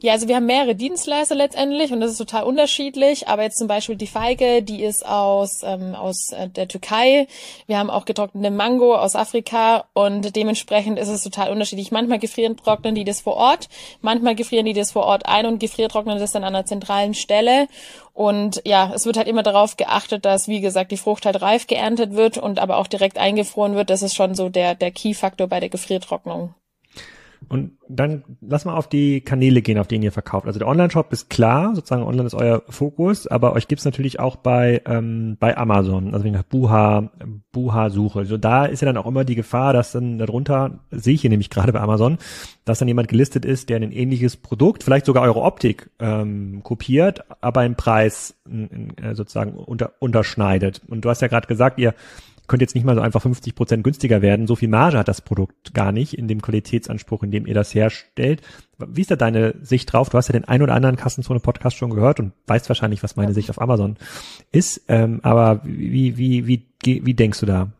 [0.00, 3.28] Ja, also wir haben mehrere Dienstleister letztendlich und das ist total unterschiedlich.
[3.28, 7.26] Aber jetzt zum Beispiel die Feige, die ist aus, ähm, aus äh, der Türkei.
[7.66, 11.90] Wir haben auch getrocknete Mango aus Afrika und dementsprechend ist es total unterschiedlich.
[11.90, 13.68] Manchmal gefrieren, trocknen die das vor Ort,
[14.00, 17.68] manchmal gefrieren die das vor Ort ein und gefriertrocknen das dann an einer zentralen Stelle.
[18.16, 21.66] Und ja, es wird halt immer darauf geachtet, dass, wie gesagt, die Frucht halt reif
[21.66, 23.90] geerntet wird und aber auch direkt eingefroren wird.
[23.90, 26.54] Das ist schon so der, der Key-Faktor bei der Gefriertrocknung.
[27.48, 30.46] Und dann lass mal auf die Kanäle gehen, auf denen ihr verkauft.
[30.46, 34.36] Also der Online-Shop ist klar, sozusagen Online ist euer Fokus, aber euch gibt's natürlich auch
[34.36, 37.10] bei ähm, bei Amazon, also wegen Buha,
[37.52, 38.20] Buha-Suche.
[38.20, 41.30] Also da ist ja dann auch immer die Gefahr, dass dann darunter, sehe ich hier
[41.30, 42.18] nämlich gerade bei Amazon,
[42.64, 47.24] dass dann jemand gelistet ist, der ein ähnliches Produkt, vielleicht sogar eure Optik ähm, kopiert,
[47.40, 50.82] aber im Preis äh, sozusagen unter, unterschneidet.
[50.88, 51.94] Und du hast ja gerade gesagt, ihr
[52.46, 54.46] könnte jetzt nicht mal so einfach 50 Prozent günstiger werden.
[54.46, 57.74] So viel Marge hat das Produkt gar nicht in dem Qualitätsanspruch, in dem ihr das
[57.74, 58.42] herstellt.
[58.78, 60.10] Wie ist da deine Sicht drauf?
[60.10, 63.34] Du hast ja den ein oder anderen Kassenzone-Podcast schon gehört und weißt wahrscheinlich, was meine
[63.34, 63.96] Sicht auf Amazon
[64.52, 64.82] ist.
[64.88, 67.70] Ähm, aber wie, wie, wie, wie denkst du da?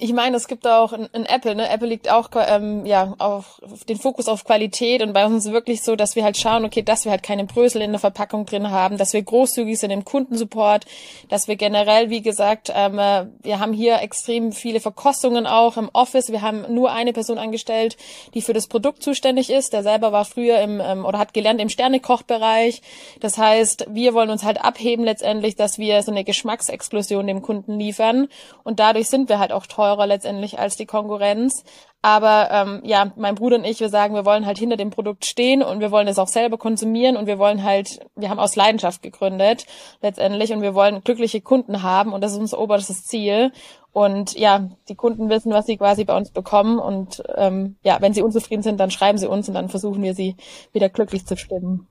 [0.00, 1.68] Ich meine, es gibt auch in, in Apple, ne?
[1.68, 5.52] Apple liegt auch ähm, ja auf, auf den Fokus auf Qualität und bei uns ist
[5.52, 8.46] wirklich so, dass wir halt schauen, okay, dass wir halt keine Brösel in der Verpackung
[8.46, 10.86] drin haben, dass wir großzügig sind im Kundensupport,
[11.30, 15.90] dass wir generell, wie gesagt, ähm, äh, wir haben hier extrem viele Verkostungen auch im
[15.92, 16.30] Office.
[16.30, 17.96] Wir haben nur eine Person angestellt,
[18.34, 19.72] die für das Produkt zuständig ist.
[19.72, 22.82] Der selber war früher im ähm, oder hat gelernt im Sternekochbereich.
[23.18, 27.80] Das heißt, wir wollen uns halt abheben letztendlich, dass wir so eine Geschmacksexplosion dem Kunden
[27.80, 28.28] liefern
[28.62, 31.64] und dadurch sind wir halt auch teuer teurer letztendlich als die Konkurrenz.
[32.00, 35.24] Aber ähm, ja, mein Bruder und ich, wir sagen, wir wollen halt hinter dem Produkt
[35.24, 38.54] stehen und wir wollen es auch selber konsumieren und wir wollen halt, wir haben aus
[38.54, 39.66] Leidenschaft gegründet
[40.00, 43.52] letztendlich und wir wollen glückliche Kunden haben und das ist unser oberstes Ziel.
[43.90, 48.14] Und ja, die Kunden wissen, was sie quasi bei uns bekommen und ähm, ja, wenn
[48.14, 50.36] sie unzufrieden sind, dann schreiben sie uns und dann versuchen wir sie
[50.72, 51.88] wieder glücklich zu stimmen.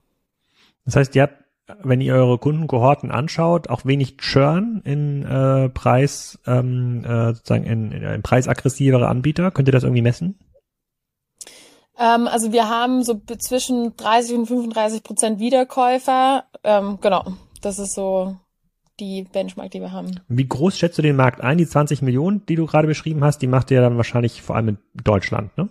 [0.85, 1.46] Das heißt, ihr habt
[1.83, 7.91] wenn ihr eure Kundenkohorten anschaut, auch wenig Churn in äh, Preis, ähm, äh, sozusagen in,
[7.91, 9.51] in, in preisaggressivere Anbieter.
[9.51, 10.39] Könnt ihr das irgendwie messen?
[11.99, 16.45] Ähm, also wir haben so zwischen 30 und 35 Prozent Wiederkäufer.
[16.63, 17.25] Ähm, genau,
[17.61, 18.37] das ist so
[18.99, 20.19] die Benchmark, die wir haben.
[20.27, 21.57] Wie groß schätzt du den Markt ein?
[21.57, 24.69] Die 20 Millionen, die du gerade beschrieben hast, die macht ihr dann wahrscheinlich vor allem
[24.69, 25.69] in Deutschland, ne?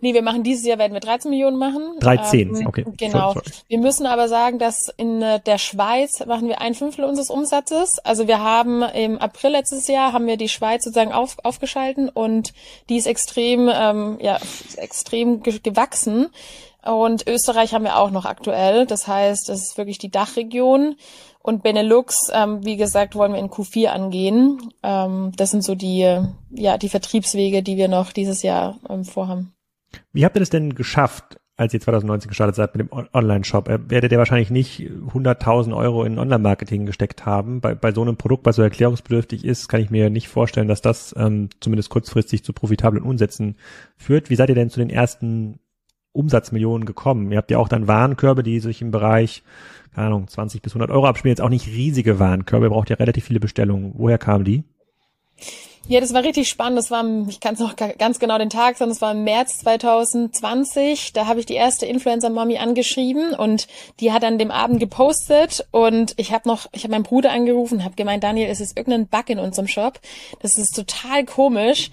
[0.00, 1.98] Nee, wir machen dieses Jahr werden wir 13 Millionen machen.
[2.00, 2.84] 13, ähm, okay.
[2.96, 3.32] Genau.
[3.32, 3.64] Sorry, sorry.
[3.68, 7.98] Wir müssen aber sagen, dass in äh, der Schweiz machen wir ein Fünftel unseres Umsatzes.
[8.04, 12.52] Also wir haben im April letztes Jahr haben wir die Schweiz sozusagen auf, aufgeschalten und
[12.88, 14.38] die ist extrem, ähm, ja,
[14.76, 16.28] extrem gewachsen.
[16.84, 18.86] und Österreich haben wir auch noch aktuell.
[18.86, 20.96] Das heißt, es ist wirklich die Dachregion.
[21.46, 24.72] Und Benelux, ähm, wie gesagt, wollen wir in Q4 angehen.
[24.82, 29.55] Ähm, das sind so die, ja, die Vertriebswege, die wir noch dieses Jahr ähm, vorhaben.
[30.12, 33.68] Wie habt ihr das denn geschafft, als ihr 2019 gestartet seid mit dem Online-Shop?
[33.68, 37.60] Äh, werdet ihr wahrscheinlich nicht 100.000 Euro in Online-Marketing gesteckt haben.
[37.60, 40.82] Bei, bei so einem Produkt, was so erklärungsbedürftig ist, kann ich mir nicht vorstellen, dass
[40.82, 43.56] das ähm, zumindest kurzfristig zu profitablen Umsätzen
[43.96, 44.30] führt.
[44.30, 45.60] Wie seid ihr denn zu den ersten
[46.12, 47.30] Umsatzmillionen gekommen?
[47.32, 49.42] Ihr habt ja auch dann Warenkörbe, die sich im Bereich
[49.96, 52.96] keine Ahnung, 20 bis 100 Euro abspielen, jetzt auch nicht riesige Warenkörbe, ihr braucht ja
[52.96, 53.94] relativ viele Bestellungen.
[53.96, 54.64] Woher kamen die?
[55.88, 56.78] Ja, das war richtig spannend.
[56.78, 59.58] Das war, ich kann es noch ganz genau den Tag sagen, das war im März
[59.58, 61.12] 2020.
[61.12, 63.68] Da habe ich die erste Influencer-Mommy angeschrieben und
[64.00, 67.84] die hat an dem Abend gepostet und ich habe noch, ich habe meinen Bruder angerufen,
[67.84, 70.00] habe gemeint, Daniel, es ist irgendein Bug in unserem Shop.
[70.40, 71.92] Das ist total komisch.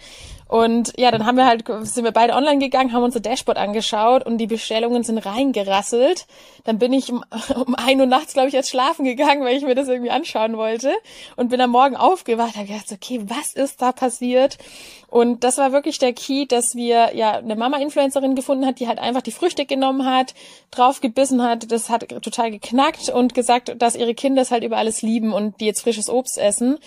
[0.53, 4.23] Und ja, dann haben wir halt, sind wir beide online gegangen, haben unser Dashboard angeschaut
[4.23, 6.27] und die Bestellungen sind reingerasselt.
[6.63, 7.25] Dann bin ich um,
[7.65, 10.55] um ein Uhr nachts, glaube ich, jetzt schlafen gegangen, weil ich mir das irgendwie anschauen
[10.55, 10.93] wollte.
[11.37, 14.59] Und bin am Morgen aufgewacht, habe gedacht, okay, was ist da passiert?
[15.07, 18.99] Und das war wirklich der Key, dass wir ja eine Mama-Influencerin gefunden hat, die halt
[18.99, 20.35] einfach die Früchte genommen hat,
[20.69, 24.77] drauf gebissen hat, das hat total geknackt und gesagt, dass ihre Kinder es halt über
[24.77, 26.77] alles lieben und die jetzt frisches Obst essen.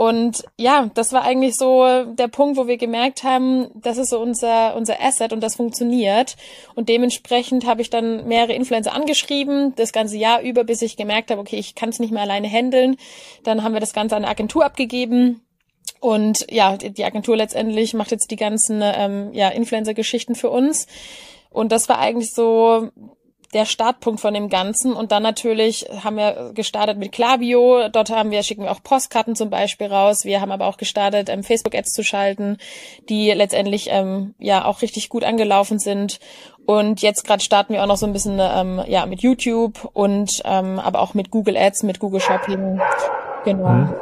[0.00, 4.18] Und ja, das war eigentlich so der Punkt, wo wir gemerkt haben, das ist so
[4.18, 6.38] unser, unser Asset und das funktioniert.
[6.74, 11.30] Und dementsprechend habe ich dann mehrere Influencer angeschrieben, das ganze Jahr über, bis ich gemerkt
[11.30, 12.96] habe, okay, ich kann es nicht mehr alleine handeln.
[13.42, 15.42] Dann haben wir das Ganze an eine Agentur abgegeben.
[16.00, 20.86] Und ja, die Agentur letztendlich macht jetzt die ganzen ähm, ja, Influencer-Geschichten für uns.
[21.50, 22.88] Und das war eigentlich so
[23.52, 24.92] der Startpunkt von dem Ganzen.
[24.92, 27.88] Und dann natürlich haben wir gestartet mit Klaviyo.
[27.88, 30.24] Dort haben wir, schicken wir auch Postkarten zum Beispiel raus.
[30.24, 32.58] Wir haben aber auch gestartet, ähm, Facebook-Ads zu schalten,
[33.08, 36.20] die letztendlich ähm, ja auch richtig gut angelaufen sind.
[36.64, 40.42] Und jetzt gerade starten wir auch noch so ein bisschen ähm, ja mit YouTube und
[40.44, 42.80] ähm, aber auch mit Google Ads, mit Google Shopping.
[43.44, 43.68] Genau.
[43.68, 43.94] Mhm.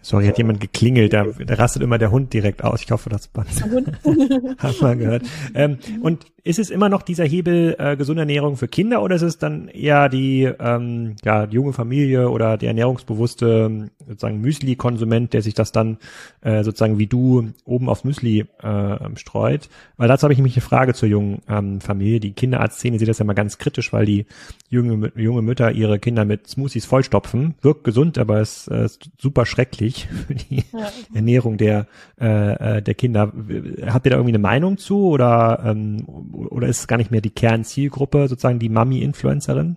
[0.00, 2.82] Sorry, hat jemand geklingelt, da, da rastet immer der Hund direkt aus.
[2.82, 3.28] Ich hoffe, das
[4.58, 5.24] hat man gehört.
[5.54, 9.22] Ähm, und ist es immer noch dieser Hebel äh, gesunde Ernährung für Kinder oder ist
[9.22, 15.42] es dann eher die, ähm, ja, die junge Familie oder der ernährungsbewusste sozusagen Müsli-Konsument, der
[15.42, 15.98] sich das dann
[16.40, 19.68] äh, sozusagen wie du oben aufs Müsli äh, streut?
[19.98, 22.18] Weil dazu habe ich nämlich eine Frage zur jungen ähm, Familie.
[22.18, 24.24] Die Kinderarztszene sieht das ja mal ganz kritisch, weil die
[24.70, 27.56] junge, junge Mütter ihre Kinder mit Smoothies vollstopfen.
[27.60, 30.90] Wirkt gesund, aber es äh, ist super schrecklich für die ja.
[31.12, 31.86] Ernährung der,
[32.18, 33.34] äh, äh, der Kinder.
[33.86, 36.06] Habt ihr da irgendwie eine Meinung zu oder ähm,
[36.46, 39.76] oder ist es gar nicht mehr die Kernzielgruppe, sozusagen die Mami-Influencerin?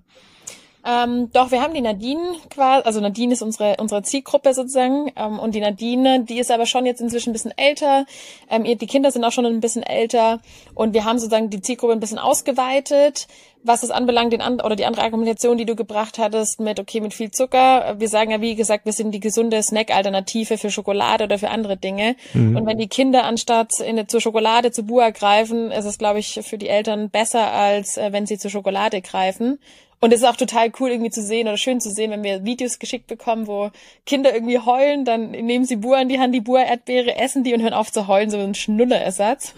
[0.83, 5.11] Ähm, doch, wir haben die Nadine quasi, also Nadine ist unsere, unsere Zielgruppe sozusagen.
[5.15, 8.05] Ähm, und die Nadine, die ist aber schon jetzt inzwischen ein bisschen älter.
[8.49, 10.39] Ähm, die Kinder sind auch schon ein bisschen älter.
[10.73, 13.27] Und wir haben sozusagen die Zielgruppe ein bisschen ausgeweitet.
[13.63, 17.13] Was es anbelangt, den oder die andere Argumentation, die du gebracht hattest mit, okay, mit
[17.13, 17.95] viel Zucker.
[17.99, 21.77] Wir sagen ja, wie gesagt, wir sind die gesunde Snack-Alternative für Schokolade oder für andere
[21.77, 22.15] Dinge.
[22.33, 22.57] Mhm.
[22.57, 26.39] Und wenn die Kinder anstatt in, zur Schokolade zu Bua greifen, ist es, glaube ich,
[26.41, 29.59] für die Eltern besser, als äh, wenn sie zur Schokolade greifen.
[30.03, 32.43] Und es ist auch total cool irgendwie zu sehen oder schön zu sehen, wenn wir
[32.43, 33.69] Videos geschickt bekommen, wo
[34.07, 37.61] Kinder irgendwie heulen, dann nehmen sie Bua in die Hand, die Bua-Erdbeere, essen die und
[37.61, 39.53] hören auf zu heulen, so ein Schnullerersatz.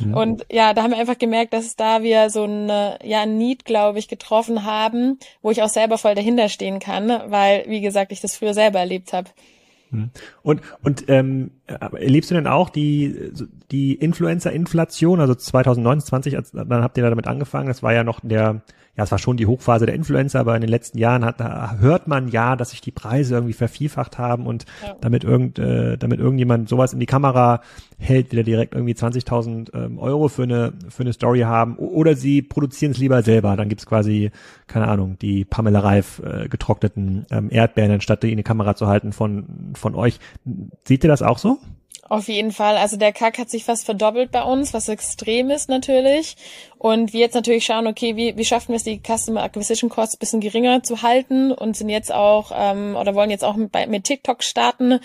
[0.00, 0.14] Mhm.
[0.14, 2.68] Und ja, da haben wir einfach gemerkt, dass da wir so ein
[3.02, 7.64] ja, Need, glaube ich, getroffen haben, wo ich auch selber voll dahinter stehen kann, weil,
[7.66, 9.30] wie gesagt, ich das früher selber erlebt habe.
[9.90, 10.10] Mhm.
[10.42, 13.32] Und, und ähm, erlebst du denn auch die,
[13.70, 18.62] die Influencer-Inflation, also 2019, 20, dann habt ihr damit angefangen, das war ja noch der
[18.98, 21.38] ja, es war schon die Hochphase der Influencer, aber in den letzten Jahren hat,
[21.80, 24.96] hört man ja, dass sich die Preise irgendwie vervielfacht haben und ja.
[25.00, 27.60] damit irgend, äh, damit irgendjemand sowas in die Kamera
[27.96, 32.42] hält, wieder direkt irgendwie 20.000 ähm, Euro für eine, für eine Story haben oder sie
[32.42, 33.54] produzieren es lieber selber.
[33.54, 34.32] Dann gibt's quasi,
[34.66, 38.88] keine Ahnung, die Pamela Reif äh, getrockneten ähm, Erdbeeren, anstatt die in die Kamera zu
[38.88, 40.18] halten von, von euch.
[40.84, 41.58] Seht ihr das auch so?
[42.08, 42.76] Auf jeden Fall.
[42.78, 46.36] Also der Kack hat sich fast verdoppelt bei uns, was extrem ist natürlich.
[46.78, 50.16] Und wir jetzt natürlich schauen, okay, wie, wie schaffen wir es, die Customer Acquisition Costs
[50.16, 54.04] bisschen geringer zu halten und sind jetzt auch ähm, oder wollen jetzt auch mit, mit
[54.04, 55.00] TikTok starten.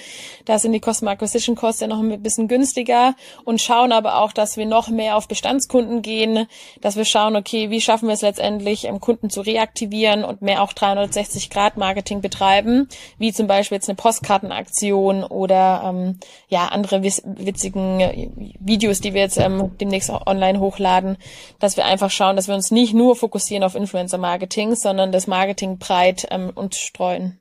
[0.45, 4.33] Da sind die Customer Acquisition Costs ja noch ein bisschen günstiger und schauen aber auch,
[4.33, 6.45] dass wir noch mehr auf Bestandskunden gehen,
[6.81, 10.61] dass wir schauen, okay, wie schaffen wir es letztendlich, ähm, Kunden zu reaktivieren und mehr
[10.61, 17.01] auch 360 Grad Marketing betreiben, wie zum Beispiel jetzt eine Postkartenaktion oder ähm, ja andere
[17.01, 21.17] witzigen Videos, die wir jetzt ähm, demnächst online hochladen
[21.63, 25.77] dass wir einfach schauen, dass wir uns nicht nur fokussieren auf Influencer-Marketing, sondern das Marketing
[25.77, 27.39] breit ähm, und streuen.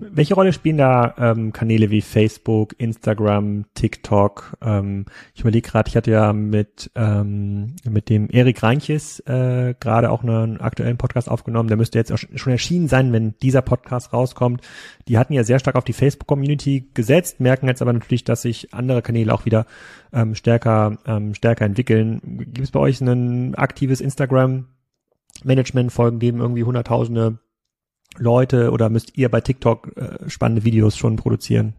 [0.00, 4.56] Welche Rolle spielen da ähm, Kanäle wie Facebook, Instagram, TikTok?
[4.62, 10.10] Ähm, ich überlege gerade, ich hatte ja mit ähm, mit dem Erik Reinches äh, gerade
[10.10, 11.68] auch einen aktuellen Podcast aufgenommen.
[11.68, 14.62] Der müsste jetzt schon erschienen sein, wenn dieser Podcast rauskommt.
[15.08, 18.72] Die hatten ja sehr stark auf die Facebook-Community gesetzt, merken jetzt aber natürlich, dass sich
[18.72, 19.66] andere Kanäle auch wieder
[20.12, 22.20] ähm, stärker ähm, stärker entwickeln.
[22.22, 24.66] Gibt es bei euch ein aktives Instagram?
[25.44, 27.38] Management folgen dem irgendwie hunderttausende
[28.18, 31.74] Leute oder müsst ihr bei TikTok äh, spannende Videos schon produzieren?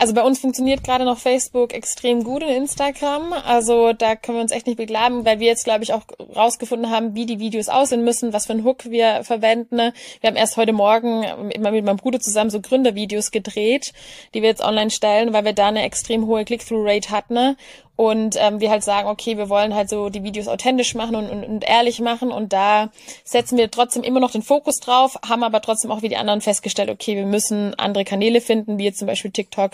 [0.00, 3.34] Also bei uns funktioniert gerade noch Facebook extrem gut und Instagram.
[3.34, 6.90] Also da können wir uns echt nicht beklagen, weil wir jetzt, glaube ich, auch rausgefunden
[6.90, 9.92] haben, wie die Videos aussehen müssen, was für einen Hook wir verwenden.
[10.22, 13.92] Wir haben erst heute Morgen immer mit meinem Bruder zusammen so Gründervideos gedreht,
[14.32, 17.56] die wir jetzt online stellen, weil wir da eine extrem hohe Click-Through-Rate hatten
[18.00, 21.28] und ähm, wir halt sagen, okay, wir wollen halt so die Videos authentisch machen und,
[21.28, 22.88] und, und ehrlich machen und da
[23.24, 26.40] setzen wir trotzdem immer noch den Fokus drauf, haben aber trotzdem auch wie die anderen
[26.40, 29.72] festgestellt, okay, wir müssen andere Kanäle finden, wie jetzt zum Beispiel TikTok,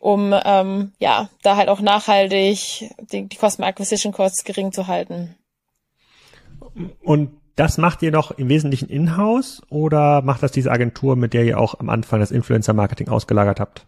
[0.00, 5.36] um ähm, ja da halt auch nachhaltig die, die Customer Acquisition Costs gering zu halten.
[7.04, 11.44] Und das macht ihr noch im Wesentlichen in-house oder macht das diese Agentur, mit der
[11.44, 13.86] ihr auch am Anfang das Influencer-Marketing ausgelagert habt?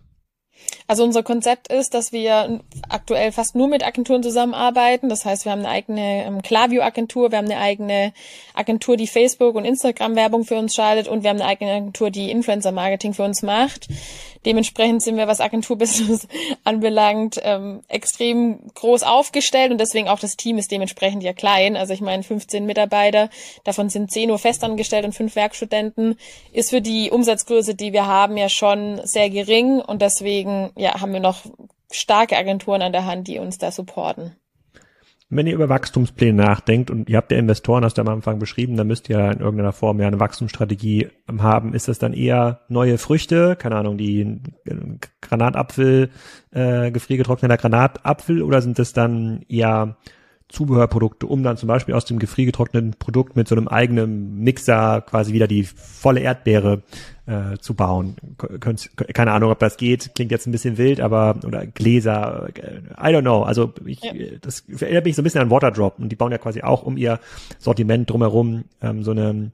[0.86, 5.08] Also unser Konzept ist, dass wir aktuell fast nur mit Agenturen zusammenarbeiten.
[5.08, 8.12] Das heißt, wir haben eine eigene ähm, Klarview-Agentur, wir haben eine eigene
[8.54, 12.30] Agentur, die Facebook- und Instagram-Werbung für uns schaltet und wir haben eine eigene Agentur, die
[12.32, 13.86] Influencer-Marketing für uns macht.
[14.46, 16.26] Dementsprechend sind wir, was Agenturbusiness
[16.64, 21.76] anbelangt, ähm, extrem groß aufgestellt und deswegen auch das Team ist dementsprechend ja klein.
[21.76, 23.28] Also ich meine, 15 Mitarbeiter,
[23.64, 26.18] davon sind 10 nur festangestellt und 5 Werkstudenten,
[26.52, 31.12] ist für die Umsatzgröße, die wir haben, ja schon sehr gering und deswegen ja, haben
[31.12, 31.44] wir noch
[31.92, 34.36] starke Agenturen an der Hand, die uns da supporten.
[35.32, 38.76] Wenn ihr über Wachstumspläne nachdenkt und ihr habt ja Investoren, hast du am Anfang beschrieben,
[38.76, 41.08] dann müsst ihr in irgendeiner Form ja eine Wachstumsstrategie
[41.38, 41.72] haben.
[41.72, 44.40] Ist das dann eher neue Früchte, keine Ahnung, die
[45.20, 46.10] Granatapfel,
[46.50, 49.96] äh, gefriergetrockneter Granatapfel oder sind das dann eher
[50.50, 55.32] Zubehörprodukte, um dann zum Beispiel aus dem gefriergetrockneten Produkt mit so einem eigenen Mixer quasi
[55.32, 56.82] wieder die volle Erdbeere
[57.26, 58.16] äh, zu bauen.
[58.58, 62.80] Könnt, keine Ahnung, ob das geht, klingt jetzt ein bisschen wild, aber oder Gläser, äh,
[62.98, 63.42] I don't know.
[63.42, 64.12] Also ich, ja.
[64.40, 66.96] das erinnert mich so ein bisschen an Waterdrop und die bauen ja quasi auch um
[66.96, 67.20] ihr
[67.58, 69.52] Sortiment drumherum ähm, so eine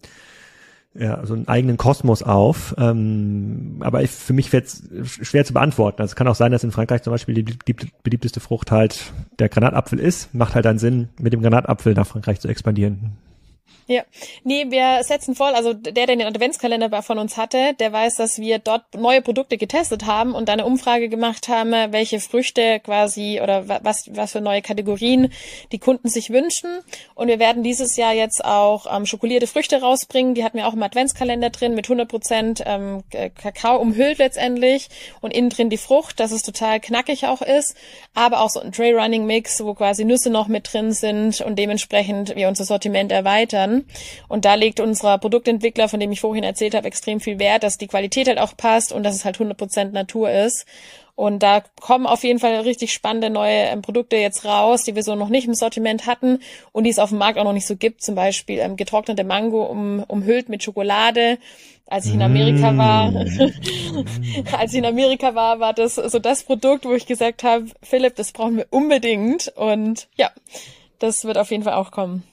[0.98, 2.74] ja, so einen eigenen Kosmos auf.
[2.78, 4.82] Ähm, aber ich, für mich wird es
[5.22, 6.00] schwer zu beantworten.
[6.00, 9.12] Also es kann auch sein, dass in Frankreich zum Beispiel die, die beliebteste Frucht halt
[9.38, 10.35] der Granatapfel ist.
[10.35, 13.12] Macht halt dann Sinn, mit dem Granatapfel nach Frankreich zu expandieren.
[13.88, 14.02] Ja,
[14.42, 18.40] nee, wir setzen voll, also der, der den Adventskalender von uns hatte, der weiß, dass
[18.40, 23.68] wir dort neue Produkte getestet haben und eine Umfrage gemacht haben, welche Früchte quasi oder
[23.85, 25.33] was, was für neue Kategorien
[25.70, 26.81] die Kunden sich wünschen.
[27.14, 30.35] Und wir werden dieses Jahr jetzt auch ähm, schokolierte Früchte rausbringen.
[30.35, 34.88] Die hatten wir auch im Adventskalender drin mit 100 Prozent ähm, Kakao umhüllt letztendlich
[35.20, 37.76] und innen drin die Frucht, dass es total knackig auch ist,
[38.14, 41.57] aber auch so ein Tray Running Mix, wo quasi Nüsse noch mit drin sind und
[41.57, 43.56] dementsprechend wir unser Sortiment erweitern.
[44.29, 47.79] Und da legt unser Produktentwickler, von dem ich vorhin erzählt habe, extrem viel Wert, dass
[47.79, 50.66] die Qualität halt auch passt und dass es halt 100% Natur ist.
[51.16, 55.03] Und da kommen auf jeden Fall richtig spannende neue ähm, Produkte jetzt raus, die wir
[55.03, 56.40] so noch nicht im Sortiment hatten
[56.73, 58.03] und die es auf dem Markt auch noch nicht so gibt.
[58.03, 61.38] Zum Beispiel ähm, getrocknete Mango um, umhüllt mit Schokolade.
[61.87, 62.79] Als ich in Amerika mm.
[62.79, 63.12] war,
[64.59, 68.16] als ich in Amerika war, war das so das Produkt, wo ich gesagt habe, Philipp,
[68.16, 69.49] das brauchen wir unbedingt.
[69.57, 70.31] Und ja,
[70.99, 72.25] das wird auf jeden Fall auch kommen.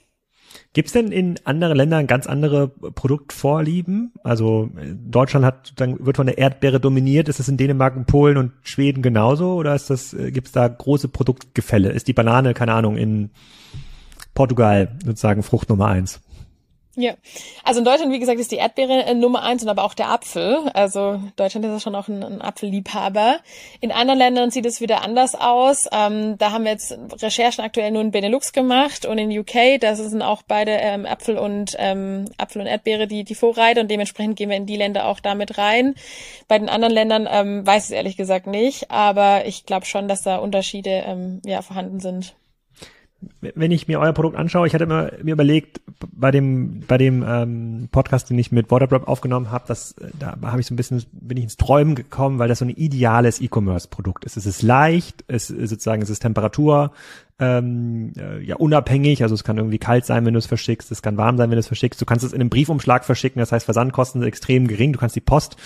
[0.74, 4.12] Gibt es denn in anderen Ländern ganz andere Produktvorlieben?
[4.24, 4.72] Also
[5.08, 7.30] Deutschland hat dann wird von der Erdbeere dominiert.
[7.30, 9.54] Ist es in Dänemark, und Polen und Schweden genauso?
[9.54, 11.92] Oder ist das äh, gibt es da große Produktgefälle?
[11.92, 13.30] Ist die Banane keine Ahnung in
[14.34, 16.22] Portugal sozusagen Frucht Nummer eins?
[16.96, 17.16] Ja,
[17.64, 20.10] also in Deutschland, wie gesagt, ist die Erdbeere äh, Nummer eins und aber auch der
[20.10, 20.70] Apfel.
[20.76, 23.40] Also Deutschland ist ja schon auch ein, ein Apfelliebhaber.
[23.82, 25.88] In anderen Ländern sieht es wieder anders aus.
[25.92, 29.96] Ähm, da haben wir jetzt Recherchen aktuell nur in Benelux gemacht und in UK, da
[29.96, 34.36] sind auch beide ähm, Apfel und ähm, Apfel und Erdbeere die, die Vorreiter und dementsprechend
[34.36, 35.96] gehen wir in die Länder auch damit rein.
[36.48, 40.08] Bei den anderen Ländern ähm, weiß ich es ehrlich gesagt nicht, aber ich glaube schon,
[40.08, 42.36] dass da Unterschiede ähm, ja vorhanden sind
[43.42, 45.82] wenn ich mir euer Produkt anschaue, ich hatte mir, mir überlegt,
[46.12, 50.38] bei dem, bei dem ähm, Podcast, den ich mit Waterdrop aufgenommen habe, dass äh, da
[50.42, 53.42] habe ich so ein bisschen, bin ich ins Träumen gekommen, weil das so ein ideales
[53.42, 54.38] E-Commerce-Produkt ist.
[54.38, 56.92] Es ist leicht, es ist sozusagen, es ist Temperatur,
[57.40, 61.02] ähm, äh, ja unabhängig, also es kann irgendwie kalt sein, wenn du es verschickst, es
[61.02, 62.00] kann warm sein, wenn du es verschickst.
[62.00, 65.16] Du kannst es in einem Briefumschlag verschicken, das heißt Versandkosten sind extrem gering, du kannst
[65.16, 65.58] die Post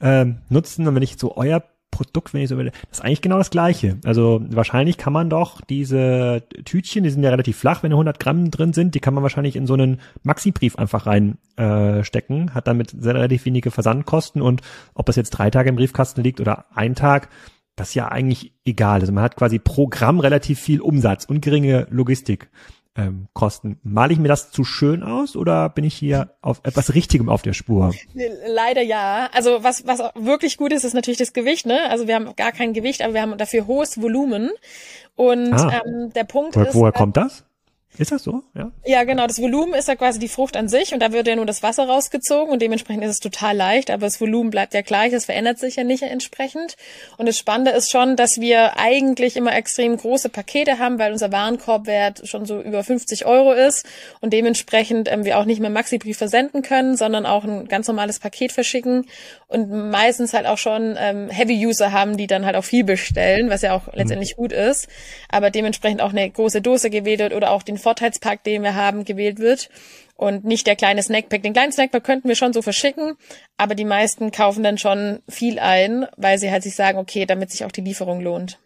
[0.00, 1.62] ähm, nutzen und wenn ich so euer
[1.94, 3.98] Produkt, wenn ich so will, das ist eigentlich genau das gleiche.
[4.04, 8.18] Also wahrscheinlich kann man doch diese Tütchen, die sind ja relativ flach, wenn da 100
[8.18, 12.66] Gramm drin sind, die kann man wahrscheinlich in so einen Maxi-Brief einfach reinstecken, äh, hat
[12.66, 14.60] damit sehr relativ wenige Versandkosten und
[14.94, 17.28] ob das jetzt drei Tage im Briefkasten liegt oder ein Tag,
[17.76, 19.00] das ist ja eigentlich egal.
[19.00, 22.50] Also man hat quasi pro Gramm relativ viel Umsatz und geringe Logistik
[22.96, 23.78] ähm, kosten.
[23.82, 27.42] Male ich mir das zu schön aus oder bin ich hier auf etwas Richtigem auf
[27.42, 27.92] der Spur?
[28.46, 29.28] Leider ja.
[29.32, 31.66] Also was, was wirklich gut ist, ist natürlich das Gewicht.
[31.66, 31.78] Ne?
[31.90, 34.50] Also wir haben gar kein Gewicht, aber wir haben dafür hohes Volumen.
[35.16, 35.82] Und ah.
[35.84, 36.74] ähm, der Punkt Woher ist.
[36.74, 37.44] Woher kommt das?
[37.96, 38.42] Ist das so?
[38.54, 38.72] Ja.
[38.84, 39.26] Ja, genau.
[39.26, 41.62] Das Volumen ist ja quasi die Frucht an sich und da wird ja nur das
[41.62, 45.26] Wasser rausgezogen und dementsprechend ist es total leicht, aber das Volumen bleibt ja gleich, das
[45.26, 46.76] verändert sich ja nicht entsprechend.
[47.18, 51.30] Und das Spannende ist schon, dass wir eigentlich immer extrem große Pakete haben, weil unser
[51.30, 53.86] Warenkorbwert schon so über 50 Euro ist
[54.20, 58.18] und dementsprechend ähm, wir auch nicht mehr Maxi-Brief versenden können, sondern auch ein ganz normales
[58.18, 59.06] Paket verschicken
[59.54, 63.62] und meistens halt auch schon ähm, Heavy-User haben, die dann halt auch viel bestellen, was
[63.62, 64.42] ja auch letztendlich mhm.
[64.42, 64.88] gut ist,
[65.30, 69.04] aber dementsprechend auch eine große Dose gewählt wird oder auch den Vorteilspack, den wir haben,
[69.04, 69.70] gewählt wird
[70.16, 71.42] und nicht der kleine Snackpack.
[71.42, 73.14] Den kleinen Snackpack könnten wir schon so verschicken,
[73.56, 77.50] aber die meisten kaufen dann schon viel ein, weil sie halt sich sagen, okay, damit
[77.50, 78.58] sich auch die Lieferung lohnt.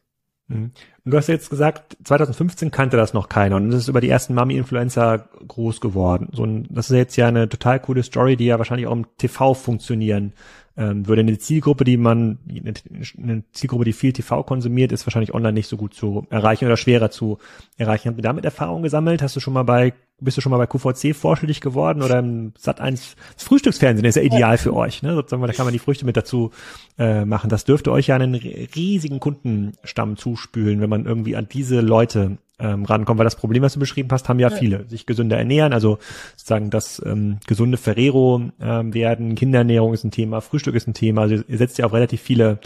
[0.48, 0.72] Mhm.
[1.05, 4.11] Und du hast jetzt gesagt, 2015 kannte das noch keiner und es ist über die
[4.11, 6.29] ersten Mami-Influencer groß geworden.
[6.33, 9.55] So, das ist jetzt ja eine total coole Story, die ja wahrscheinlich auch im TV
[9.55, 10.33] funktionieren
[10.79, 11.21] ähm, würde.
[11.21, 12.38] Eine Zielgruppe, die man,
[13.19, 16.77] eine Zielgruppe, die viel TV konsumiert, ist wahrscheinlich online nicht so gut zu erreichen oder
[16.77, 17.38] schwerer zu
[17.77, 18.09] erreichen.
[18.09, 19.21] Hast du damit Erfahrung gesammelt?
[19.21, 22.53] Hast du schon mal bei, bist du schon mal bei QVC vorstellig geworden oder im
[22.57, 25.14] Sat 1 Frühstücksfernsehen ist ja ideal für euch, ne?
[25.14, 26.53] Sozusagen, da kann man die Früchte mit dazu
[26.97, 27.51] äh, machen.
[27.51, 32.85] Das dürfte euch ja einen riesigen Kundenstamm zuspülen, wenn man irgendwie an diese Leute ähm,
[32.85, 34.57] rankommen, weil das Problem, was du beschrieben hast, haben ja, ja.
[34.57, 35.99] viele, sich gesünder ernähren, also
[36.37, 41.23] sozusagen das ähm, gesunde Ferrero ähm, werden, Kinderernährung ist ein Thema, Frühstück ist ein Thema,
[41.23, 42.59] also ihr setzt ja auf relativ viele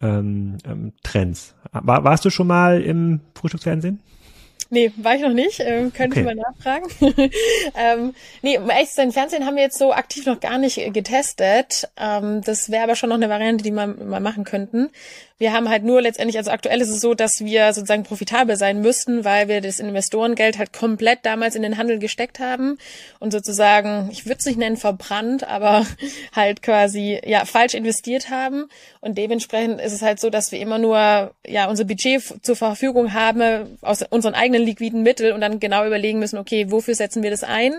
[0.00, 1.54] ähm, ähm, Trends.
[1.72, 4.00] War, warst du schon mal im Frühstücksfernsehen?
[4.72, 5.60] Nee, war ich noch nicht.
[5.60, 6.20] Ähm, könnte okay.
[6.20, 6.86] ich mal nachfragen.
[7.76, 10.94] ähm, nee, um ehrlich zu sein, Fernsehen haben wir jetzt so aktiv noch gar nicht
[10.94, 11.90] getestet.
[11.98, 14.88] Ähm, das wäre aber schon noch eine Variante, die wir mal machen könnten.
[15.42, 18.80] Wir haben halt nur letztendlich, also aktuell ist es so, dass wir sozusagen profitabel sein
[18.80, 22.78] müssten, weil wir das Investorengeld halt komplett damals in den Handel gesteckt haben
[23.18, 25.84] und sozusagen, ich würde es nicht nennen verbrannt, aber
[26.32, 28.68] halt quasi ja falsch investiert haben.
[29.00, 33.12] Und dementsprechend ist es halt so, dass wir immer nur ja unser Budget zur Verfügung
[33.12, 37.32] haben aus unseren eigenen liquiden Mitteln und dann genau überlegen müssen, okay, wofür setzen wir
[37.32, 37.74] das ein?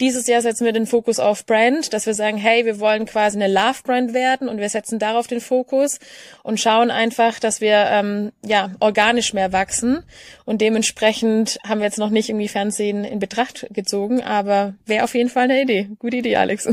[0.00, 3.36] Dieses Jahr setzen wir den Fokus auf Brand, dass wir sagen, hey, wir wollen quasi
[3.36, 5.98] eine Love Brand werden und wir setzen darauf den Fokus
[6.44, 10.02] und schauen einfach, dass wir ähm, ja organisch mehr wachsen
[10.44, 15.14] und dementsprechend haben wir jetzt noch nicht irgendwie Fernsehen in Betracht gezogen, aber wäre auf
[15.14, 15.88] jeden Fall eine Idee.
[15.98, 16.68] Gute Idee, Alex.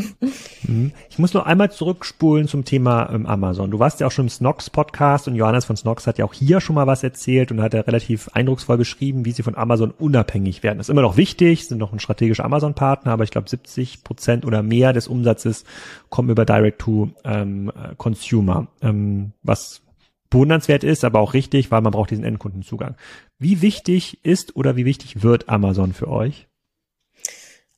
[0.63, 0.92] Mhm.
[1.10, 3.72] Ich muss nur einmal zurückspulen zum Thema ähm, Amazon.
[3.72, 6.34] Du warst ja auch schon im Snox Podcast und Johannes von Snox hat ja auch
[6.34, 9.92] hier schon mal was erzählt und hat ja relativ eindrucksvoll beschrieben, wie sie von Amazon
[9.92, 10.78] unabhängig werden.
[10.78, 14.46] Das ist immer noch wichtig, sind noch ein strategischer Amazon-Partner, aber ich glaube 70 Prozent
[14.46, 15.63] oder mehr des Umsatzes
[16.10, 19.82] kommen über Direct to ähm, Consumer, ähm, was
[20.30, 22.96] bewundernswert ist, aber auch richtig, weil man braucht diesen Endkundenzugang.
[23.40, 26.48] Wie wichtig ist oder wie wichtig wird Amazon für euch?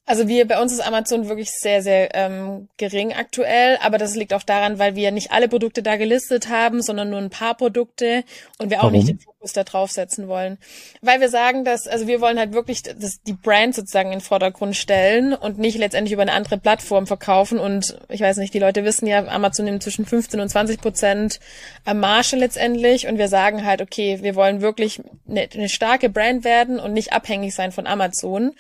[0.10, 4.34] Also wir, bei uns ist Amazon wirklich sehr, sehr ähm, gering aktuell, aber das liegt
[4.34, 8.24] auch daran, weil wir nicht alle Produkte da gelistet haben, sondern nur ein paar Produkte
[8.58, 8.94] und wir auch Warum?
[8.94, 10.58] nicht den Fokus da draufsetzen wollen.
[11.02, 14.24] Weil wir sagen, dass, also wir wollen halt wirklich das, die Brand sozusagen in den
[14.24, 18.60] Vordergrund stellen und nicht letztendlich über eine andere Plattform verkaufen und ich weiß nicht, die
[18.60, 21.40] Leute wissen ja, Amazon nimmt zwischen 15 und 20 Prozent
[21.86, 26.80] Marge letztendlich und wir sagen halt, okay, wir wollen wirklich eine, eine starke Brand werden
[26.80, 28.54] und nicht abhängig sein von Amazon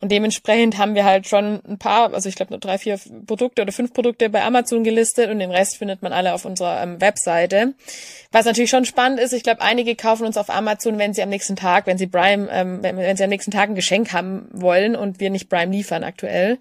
[0.00, 3.62] und dementsprechend haben wir halt schon ein paar, also ich glaube nur drei, vier Produkte
[3.62, 7.00] oder fünf Produkte bei Amazon gelistet und den Rest findet man alle auf unserer ähm,
[7.00, 7.74] Webseite.
[8.32, 11.28] Was natürlich schon spannend ist, ich glaube, einige kaufen uns auf Amazon, wenn sie am
[11.28, 14.48] nächsten Tag, wenn sie Prime, ähm, wenn, wenn sie am nächsten Tag ein Geschenk haben
[14.52, 16.58] wollen und wir nicht Prime liefern aktuell.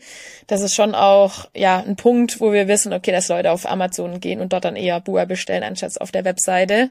[0.47, 4.19] Das ist schon auch ja ein Punkt, wo wir wissen, okay, dass Leute auf Amazon
[4.19, 6.89] gehen und dort dann eher Bua bestellen, anstatt auf der Webseite.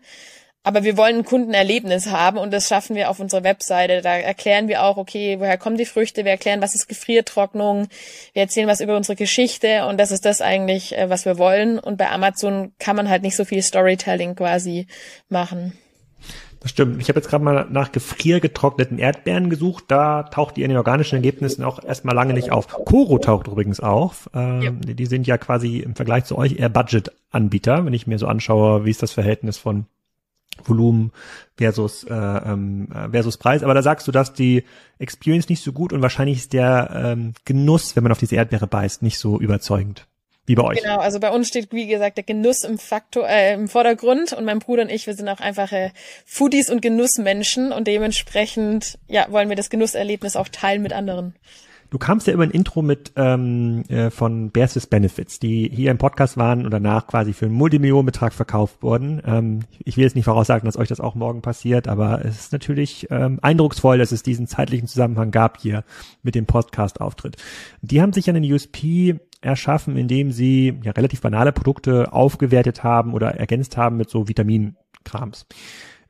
[0.64, 4.02] Aber wir wollen ein Kundenerlebnis haben und das schaffen wir auf unserer Webseite.
[4.02, 6.24] Da erklären wir auch, okay, woher kommen die Früchte?
[6.24, 7.88] Wir erklären, was ist Gefriertrocknung?
[8.34, 11.78] Wir erzählen was über unsere Geschichte und das ist das eigentlich, äh, was wir wollen.
[11.78, 14.86] Und bei Amazon kann man halt nicht so viel Storytelling quasi
[15.28, 15.72] machen.
[16.60, 17.00] Das stimmt.
[17.00, 19.84] Ich habe jetzt gerade mal nach gefriergetrockneten Erdbeeren gesucht.
[19.88, 22.66] Da taucht die in den organischen Ergebnissen auch erstmal lange nicht auf.
[22.66, 24.28] Koro taucht übrigens auf.
[24.34, 24.70] Ähm, ja.
[24.72, 28.84] Die sind ja quasi im Vergleich zu euch eher Budget-Anbieter, wenn ich mir so anschaue,
[28.84, 29.86] wie ist das Verhältnis von
[30.64, 31.12] Volumen
[31.56, 33.62] versus äh, ähm, versus Preis.
[33.62, 34.64] Aber da sagst du, dass die
[34.98, 38.66] Experience nicht so gut und wahrscheinlich ist der ähm, Genuss, wenn man auf diese Erdbeere
[38.66, 40.07] beißt, nicht so überzeugend.
[40.48, 40.82] Wie bei euch.
[40.82, 44.46] Genau, also bei uns steht, wie gesagt, der Genuss im Faktor, äh, im Vordergrund und
[44.46, 45.92] mein Bruder und ich, wir sind auch einfache
[46.24, 51.34] Foodies und Genussmenschen und dementsprechend, ja, wollen wir das Genusserlebnis auch teilen mit anderen.
[51.90, 55.90] Du kamst ja über ein Intro mit ähm, äh, von Bears with Benefits, die hier
[55.90, 59.22] im Podcast waren und danach quasi für einen Multimillionenbetrag verkauft wurden.
[59.26, 62.52] Ähm, ich will jetzt nicht voraussagen, dass euch das auch morgen passiert, aber es ist
[62.52, 65.82] natürlich ähm, eindrucksvoll, dass es diesen zeitlichen Zusammenhang gab hier
[66.22, 67.36] mit dem Podcast-Auftritt.
[67.80, 73.34] Die haben sich einen USP erschaffen, indem sie ja relativ banale Produkte aufgewertet haben oder
[73.36, 75.46] ergänzt haben mit so Vitaminkrams.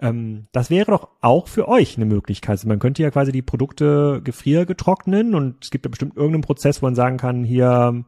[0.00, 2.52] Ähm, das wäre doch auch für euch eine Möglichkeit.
[2.52, 6.80] Also man könnte ja quasi die Produkte gefriergetrocknen und es gibt ja bestimmt irgendeinen Prozess,
[6.82, 8.04] wo man sagen kann, hier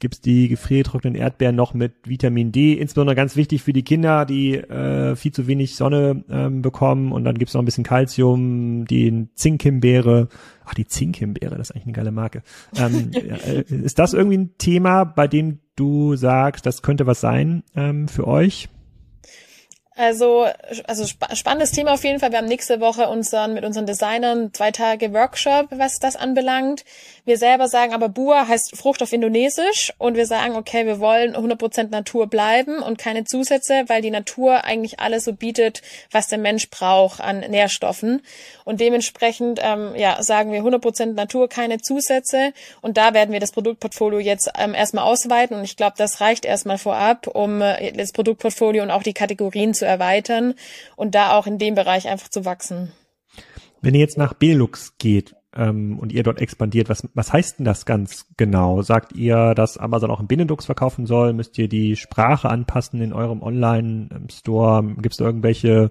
[0.00, 4.56] gibt's die gefriergetrockneten Erdbeeren noch mit Vitamin D, insbesondere ganz wichtig für die Kinder, die
[4.56, 9.28] äh, viel zu wenig Sonne ähm, bekommen und dann gibt's noch ein bisschen Calcium, die
[9.34, 10.28] Zinkhimbeere,
[10.64, 12.42] ach die Zinkhimbeere, das ist eigentlich eine geile Marke.
[12.76, 17.62] Ähm, äh, ist das irgendwie ein Thema, bei dem du sagst, das könnte was sein
[17.76, 18.68] ähm, für euch?
[20.00, 20.46] Also,
[20.86, 22.30] also sp spannendes Thema auf jeden Fall.
[22.30, 26.86] Wir haben nächste Woche unseren, mit unseren Designern zwei Tage Workshop, was das anbelangt.
[27.30, 31.36] Wir selber sagen aber Bua heißt Frucht auf Indonesisch und wir sagen, okay, wir wollen
[31.36, 36.38] 100% Natur bleiben und keine Zusätze, weil die Natur eigentlich alles so bietet, was der
[36.38, 38.22] Mensch braucht an Nährstoffen.
[38.64, 42.52] Und dementsprechend, ähm, ja, sagen wir 100% Natur, keine Zusätze.
[42.80, 46.44] Und da werden wir das Produktportfolio jetzt ähm, erstmal ausweiten und ich glaube, das reicht
[46.44, 50.54] erstmal vorab, um äh, das Produktportfolio und auch die Kategorien zu erweitern
[50.96, 52.90] und da auch in dem Bereich einfach zu wachsen.
[53.82, 57.64] Wenn ihr jetzt nach Benelux geht ähm, und ihr dort expandiert, was, was heißt denn
[57.64, 58.82] das ganz genau?
[58.82, 61.32] Sagt ihr, dass Amazon auch in Benelux verkaufen soll?
[61.32, 64.84] Müsst ihr die Sprache anpassen in eurem Online-Store?
[64.98, 65.90] Gibt es irgendwelche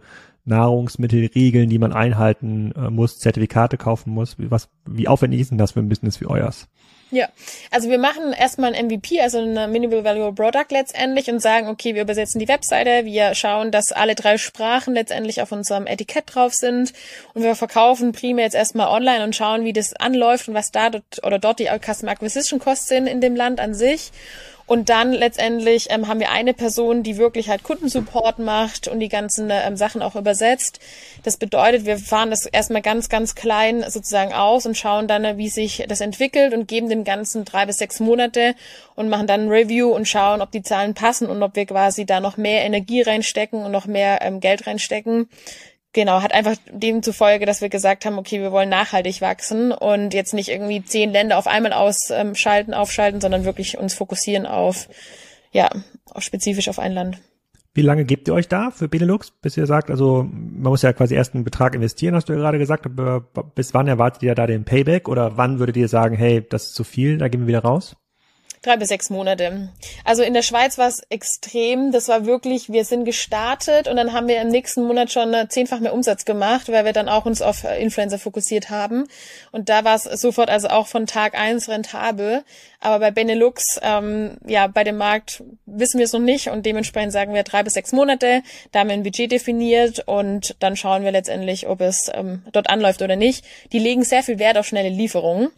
[0.49, 4.35] Nahrungsmittelregeln, die man einhalten äh, muss, Zertifikate kaufen muss?
[4.37, 6.67] Was, wie aufwendig ist denn das für ein Business wie euers?
[7.11, 7.27] Ja,
[7.71, 11.95] also wir machen erstmal ein MVP, also ein Minimal Valuable Product letztendlich und sagen, okay,
[11.95, 16.53] wir übersetzen die Webseite, wir schauen, dass alle drei Sprachen letztendlich auf unserem Etikett drauf
[16.53, 16.93] sind
[17.33, 20.91] und wir verkaufen primär jetzt erstmal online und schauen, wie das anläuft und was da
[20.91, 24.11] dort oder dort die Customer Acquisition Costs sind in dem Land an sich
[24.70, 29.09] und dann letztendlich ähm, haben wir eine Person, die wirklich halt Kundensupport macht und die
[29.09, 30.80] ganzen ähm, Sachen auch übersetzt.
[31.24, 35.49] Das bedeutet, wir fahren das erstmal ganz, ganz klein sozusagen aus und schauen dann, wie
[35.49, 38.53] sich das entwickelt und geben dem Ganzen drei bis sechs Monate
[38.93, 42.05] und machen dann ein Review und schauen, ob die Zahlen passen und ob wir quasi
[42.05, 45.30] da noch mehr Energie reinstecken und noch mehr ähm, Geld reinstecken.
[45.91, 50.13] Genau, hat einfach dem zufolge, dass wir gesagt haben, okay, wir wollen nachhaltig wachsen und
[50.13, 54.87] jetzt nicht irgendwie zehn Länder auf einmal ausschalten, aufschalten, sondern wirklich uns fokussieren auf,
[55.51, 55.69] ja,
[56.11, 57.19] auf spezifisch auf ein Land.
[57.73, 60.93] Wie lange gebt ihr euch da für Benelux, bis ihr sagt, also man muss ja
[60.93, 62.87] quasi erst einen Betrag investieren, hast du ja gerade gesagt,
[63.55, 66.75] bis wann erwartet ihr da den Payback oder wann würdet ihr sagen, hey, das ist
[66.75, 67.95] zu viel, da gehen wir wieder raus?
[68.62, 69.70] Drei bis sechs Monate.
[70.03, 71.93] Also in der Schweiz war es extrem.
[71.93, 75.80] Das war wirklich, wir sind gestartet und dann haben wir im nächsten Monat schon zehnfach
[75.80, 79.07] mehr Umsatz gemacht, weil wir dann auch uns auf Influencer fokussiert haben.
[79.51, 82.43] Und da war es sofort also auch von Tag eins rentabel.
[82.82, 87.11] Aber bei Benelux, ähm, ja, bei dem Markt wissen wir es noch nicht und dementsprechend
[87.11, 88.41] sagen wir drei bis sechs Monate.
[88.71, 92.69] Da haben wir ein Budget definiert und dann schauen wir letztendlich, ob es ähm, dort
[92.69, 93.43] anläuft oder nicht.
[93.73, 95.49] Die legen sehr viel Wert auf schnelle Lieferungen.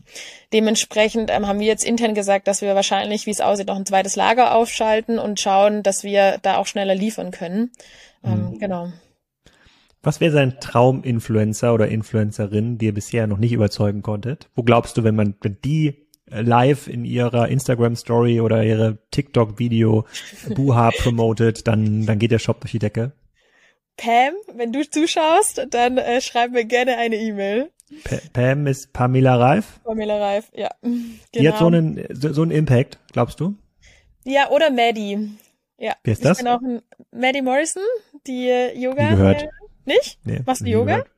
[0.52, 3.86] Dementsprechend ähm, haben wir jetzt intern gesagt, dass wir wahrscheinlich, wie es aussieht, noch ein
[3.86, 7.72] zweites Lager aufschalten und schauen, dass wir da auch schneller liefern können.
[8.24, 8.60] Ähm, mhm.
[8.60, 8.92] Genau.
[10.02, 14.50] Was wäre sein Traum-Influencer oder Influencerin, die ihr bisher noch nicht überzeugen konntet?
[14.56, 19.60] Wo glaubst du, wenn man, wenn die live in ihrer Instagram Story oder ihre TikTok
[19.60, 20.06] Video
[20.56, 23.12] Buha promotet, dann, dann geht der Shop durch die Decke.
[23.98, 27.72] Pam, wenn du zuschaust, dann äh, schreib mir gerne eine E-Mail.
[28.34, 29.80] Pam ist Pamela Reif?
[29.84, 30.70] Pamela Reif, ja.
[30.82, 30.96] Genau.
[31.36, 31.78] Die hat so genau.
[31.78, 33.56] einen, so, so einen Impact, glaubst du?
[34.24, 35.32] Ja, oder Maddie.
[35.78, 35.96] Ja.
[36.04, 36.38] Wer ist das?
[36.38, 37.84] Ich bin auch ein Maddie Morrison,
[38.28, 39.04] die äh, Yoga.
[39.04, 39.44] Nie gehört.
[39.44, 39.50] Äh,
[39.86, 40.20] nicht?
[40.24, 40.92] Nee, Machst du Yoga?
[40.92, 41.10] Gehört.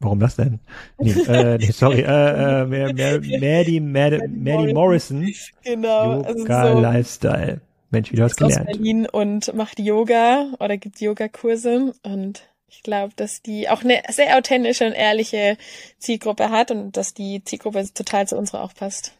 [0.00, 0.60] Warum das denn?
[0.98, 5.30] Nee, äh, nee, sorry, äh, äh, Maddie, Maddie, Maddie Morrison.
[5.62, 6.22] Genau.
[6.22, 7.60] Yoga also so Lifestyle.
[7.90, 8.68] Mensch, wie du hast gelernt.
[8.68, 14.00] Aus Berlin und macht Yoga oder gibt Yoga-Kurse und ich glaube, dass die auch eine
[14.10, 15.56] sehr authentische und ehrliche
[15.98, 19.12] Zielgruppe hat und dass die Zielgruppe total zu unserer auch passt.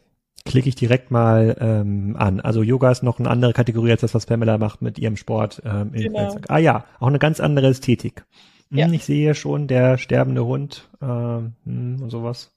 [0.45, 2.39] Klicke ich direkt mal ähm, an.
[2.39, 5.61] Also Yoga ist noch eine andere Kategorie als das, was Pamela macht mit ihrem Sport.
[5.65, 6.37] Ähm, genau.
[6.47, 8.23] Ah ja, auch eine ganz andere Ästhetik.
[8.71, 8.85] Ja.
[8.85, 12.51] Hm, ich sehe schon der sterbende Hund hm, und sowas.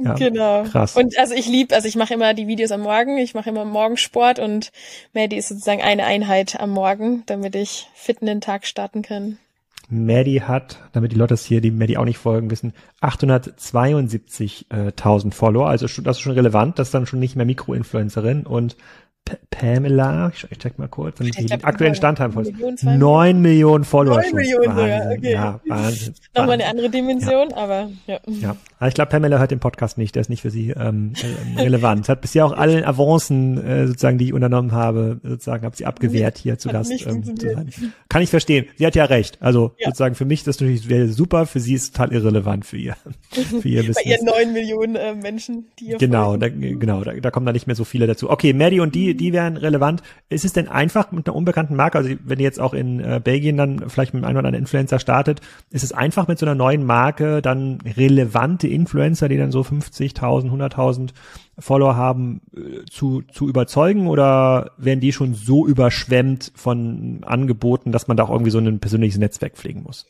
[0.00, 0.62] Ja, genau.
[0.64, 0.96] Krass.
[0.96, 3.64] Und also ich lieb, also ich mache immer die Videos am Morgen, ich mache immer
[3.64, 4.70] Morgensport und
[5.12, 9.38] Maddie ist sozusagen eine Einheit am Morgen, damit ich fit in den Tag starten kann.
[9.90, 15.66] Maddie hat, damit die Leute das hier, die Maddie auch nicht folgen, wissen, 872.000 Follower.
[15.66, 18.76] Also das ist schon relevant, das ist dann schon nicht mehr Mikroinfluencerin und
[19.50, 22.34] Pamela, ich, check mal kurz, ich den aktuellen Stand haben.
[22.82, 24.20] Neun Millionen Follower.
[24.20, 25.32] Neun Millionen sogar, okay.
[25.32, 26.14] Ja, Wahnsinn.
[26.34, 27.56] Nochmal eine andere Dimension, ja.
[27.56, 28.18] aber ja.
[28.26, 31.12] Ja, aber ich glaube, Pamela hört den Podcast nicht, der ist nicht für sie ähm,
[31.56, 32.08] äh, relevant.
[32.08, 36.38] Hat bisher auch alle Avancen, äh, sozusagen, die ich unternommen habe, sozusagen, habe sie abgewehrt,
[36.38, 37.70] hier zu Gast ähm, zu sein.
[38.08, 38.66] Kann ich verstehen.
[38.76, 39.38] Sie hat ja recht.
[39.40, 39.88] Also ja.
[39.88, 42.96] sozusagen für mich das natürlich wäre super, für sie ist total irrelevant für ihr,
[43.30, 43.92] für ihr.
[43.92, 47.52] Bei ihren neun Millionen äh, Menschen, die ihr Genau, da, genau, da, da kommen da
[47.52, 48.30] nicht mehr so viele dazu.
[48.30, 50.02] Okay, Maddie und die, die wären relevant.
[50.28, 53.20] Ist es denn einfach mit einer unbekannten Marke, also wenn ihr jetzt auch in äh,
[53.22, 55.40] Belgien dann vielleicht mit einem oder anderen Influencer startet,
[55.70, 60.50] ist es einfach mit so einer neuen Marke dann relevante Influencer, die dann so 50.000,
[60.50, 61.10] 100.000
[61.58, 68.08] Follower haben, äh, zu, zu überzeugen oder werden die schon so überschwemmt von Angeboten, dass
[68.08, 70.06] man da auch irgendwie so ein persönliches Netzwerk pflegen muss?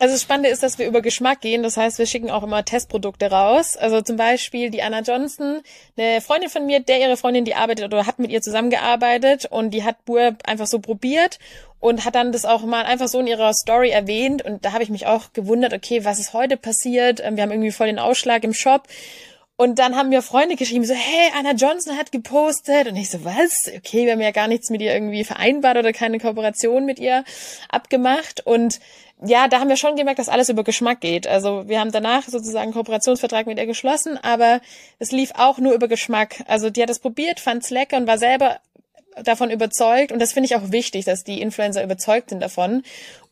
[0.00, 1.64] Also das Spannende ist, dass wir über Geschmack gehen.
[1.64, 3.76] Das heißt, wir schicken auch immer Testprodukte raus.
[3.76, 5.60] Also zum Beispiel die Anna Johnson,
[5.96, 9.70] eine Freundin von mir, der ihre Freundin, die arbeitet oder hat mit ihr zusammengearbeitet und
[9.70, 11.40] die hat Bur einfach so probiert
[11.80, 14.42] und hat dann das auch mal einfach so in ihrer Story erwähnt.
[14.42, 17.20] Und da habe ich mich auch gewundert, okay, was ist heute passiert?
[17.20, 18.86] Ähm, wir haben irgendwie voll den Ausschlag im Shop.
[19.60, 22.86] Und dann haben mir Freunde geschrieben, so, hey, Anna Johnson hat gepostet.
[22.86, 23.68] Und ich so, was?
[23.76, 27.24] Okay, wir haben ja gar nichts mit ihr irgendwie vereinbart oder keine Kooperation mit ihr
[27.68, 28.46] abgemacht.
[28.46, 28.78] Und
[29.24, 31.26] ja, da haben wir schon gemerkt, dass alles über Geschmack geht.
[31.26, 34.60] Also wir haben danach sozusagen einen Kooperationsvertrag mit ihr geschlossen, aber
[34.98, 36.44] es lief auch nur über Geschmack.
[36.46, 38.60] Also die hat es probiert, fand's lecker und war selber
[39.24, 40.12] davon überzeugt.
[40.12, 42.82] Und das finde ich auch wichtig, dass die Influencer überzeugt sind davon.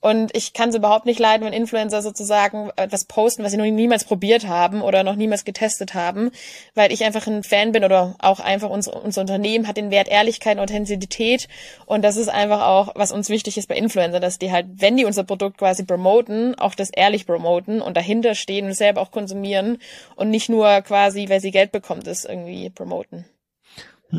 [0.01, 3.65] Und ich kann es überhaupt nicht leiden, wenn Influencer sozusagen etwas posten, was sie noch
[3.65, 6.31] niemals probiert haben oder noch niemals getestet haben,
[6.75, 10.07] weil ich einfach ein Fan bin oder auch einfach unser, unser Unternehmen hat den Wert
[10.07, 11.49] Ehrlichkeit und Authentizität.
[11.87, 14.97] Und das ist einfach auch, was uns wichtig ist bei Influencer, dass die halt, wenn
[14.97, 19.11] die unser Produkt quasi promoten, auch das ehrlich promoten und dahinter stehen und selber auch
[19.11, 19.79] konsumieren
[20.15, 23.25] und nicht nur quasi, weil sie Geld bekommt, das irgendwie promoten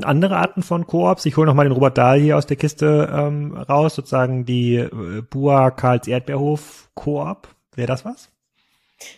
[0.02, 1.26] andere Arten von Koops.
[1.26, 4.76] Ich hole noch mal den Robert Dahl hier aus der Kiste ähm, raus, sozusagen die
[4.76, 7.48] äh, Bua Karls Erdbeerhof Koop.
[7.76, 8.30] Wäre das was?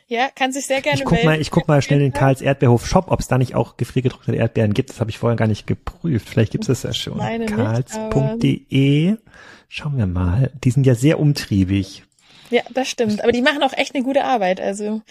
[0.08, 2.86] Ja, kann sich sehr gerne Ich guck mal, ich guck mal schnell den Karls Erdbeerhof
[2.86, 4.90] Shop, ob es da nicht auch gefriergetrocknete Erdbeeren gibt.
[4.90, 6.28] Das habe ich vorher gar nicht geprüft.
[6.28, 7.18] Vielleicht gibt es das ja schon.
[7.48, 9.16] Karls.de.
[9.70, 10.52] Schauen wir mal.
[10.64, 12.04] Die sind ja sehr umtriebig.
[12.50, 13.22] Ja, das stimmt.
[13.22, 14.60] Aber die machen auch echt eine gute Arbeit.
[14.60, 15.02] Also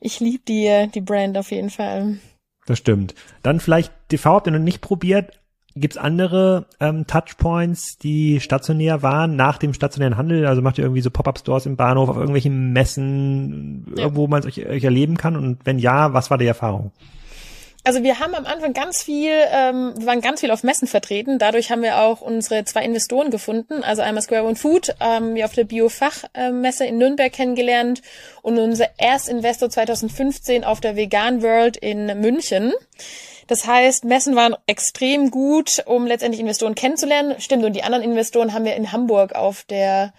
[0.00, 2.18] ich liebe die, die Brand auf jeden Fall.
[2.66, 3.14] Das stimmt.
[3.42, 5.40] Dann vielleicht TV, habt ihr noch nicht probiert?
[5.78, 10.46] Gibt's andere ähm, Touchpoints, die stationär waren nach dem stationären Handel?
[10.46, 14.04] Also macht ihr irgendwie so Pop-up-Stores im Bahnhof, auf irgendwelchen Messen, ja.
[14.04, 15.36] irgendwo man es euch, euch erleben kann?
[15.36, 16.92] Und wenn ja, was war die Erfahrung?
[17.86, 21.38] Also wir haben am Anfang ganz viel, ähm, wir waren ganz viel auf Messen vertreten.
[21.38, 23.84] Dadurch haben wir auch unsere zwei Investoren gefunden.
[23.84, 28.02] Also einmal Square One Food, ähm, wir auf der Biofachmesse in Nürnberg kennengelernt
[28.42, 32.72] und unser Erstinvestor 2015 auf der Vegan World in München.
[33.46, 37.36] Das heißt, Messen waren extrem gut, um letztendlich Investoren kennenzulernen.
[37.38, 40.12] Stimmt, und die anderen Investoren haben wir in Hamburg auf der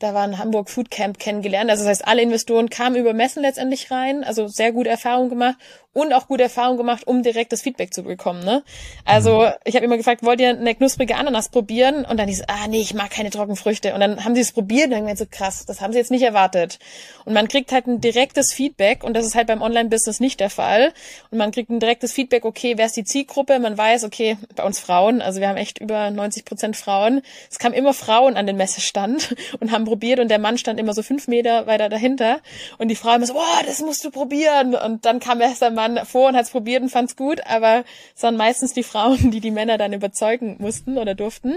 [0.00, 1.70] da war ein Hamburg Food Camp kennengelernt.
[1.70, 5.56] Also das heißt, alle Investoren kamen über Messen letztendlich rein, also sehr gute Erfahrungen gemacht
[5.94, 8.44] und auch gute Erfahrungen gemacht, um direkt das Feedback zu bekommen.
[8.44, 8.62] Ne?
[9.04, 9.52] Also mhm.
[9.64, 12.04] ich habe immer gefragt, wollt ihr eine knusprige Ananas probieren?
[12.04, 13.94] Und dann hieß ah nee, ich mag keine Trockenfrüchte.
[13.94, 16.10] Und dann haben sie es probiert und dann haben so krass, das haben sie jetzt
[16.10, 16.78] nicht erwartet.
[17.24, 20.50] Und man kriegt halt ein direktes Feedback und das ist halt beim Online-Business nicht der
[20.50, 20.92] Fall.
[21.30, 23.58] Und man kriegt ein direktes Feedback, okay, wer ist die Zielgruppe?
[23.58, 27.22] Man weiß, okay, bei uns Frauen, also wir haben echt über 90 Prozent Frauen.
[27.50, 30.92] Es kamen immer Frauen an den Messestand und haben probiert und der Mann stand immer
[30.92, 32.40] so fünf Meter weiter dahinter
[32.78, 34.74] und die Frau immer so, oh, das musst du probieren.
[34.74, 37.40] Und dann kam erst der Mann vor und hat es probiert und fand es gut,
[37.46, 37.84] aber
[38.16, 41.56] es waren meistens die Frauen, die die Männer dann überzeugen mussten oder durften.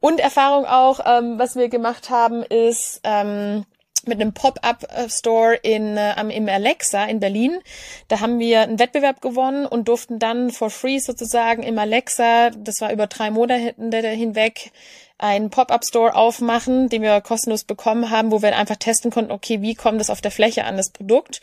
[0.00, 3.64] Und Erfahrung auch, ähm, was wir gemacht haben, ist ähm,
[4.04, 7.58] mit einem Pop-up-Store in äh, im Alexa in Berlin.
[8.08, 12.80] Da haben wir einen Wettbewerb gewonnen und durften dann for free sozusagen im Alexa, das
[12.80, 13.74] war über drei Monate
[14.08, 14.70] hinweg,
[15.18, 19.74] einen Pop-up-Store aufmachen, den wir kostenlos bekommen haben, wo wir einfach testen konnten, okay, wie
[19.74, 21.40] kommt es auf der Fläche an, das Produkt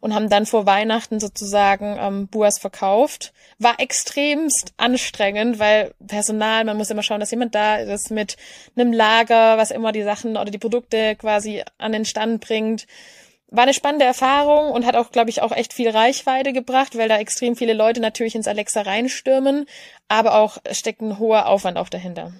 [0.00, 3.32] und haben dann vor Weihnachten sozusagen ähm, Buas verkauft.
[3.58, 8.36] War extremst anstrengend, weil Personal, man muss immer schauen, dass jemand da ist mit
[8.76, 12.86] einem Lager, was immer die Sachen oder die Produkte quasi an den Stand bringt.
[13.48, 17.08] War eine spannende Erfahrung und hat auch, glaube ich, auch echt viel Reichweite gebracht, weil
[17.08, 19.66] da extrem viele Leute natürlich ins Alexa reinstürmen,
[20.08, 22.32] aber auch steckt ein hoher Aufwand auch dahinter.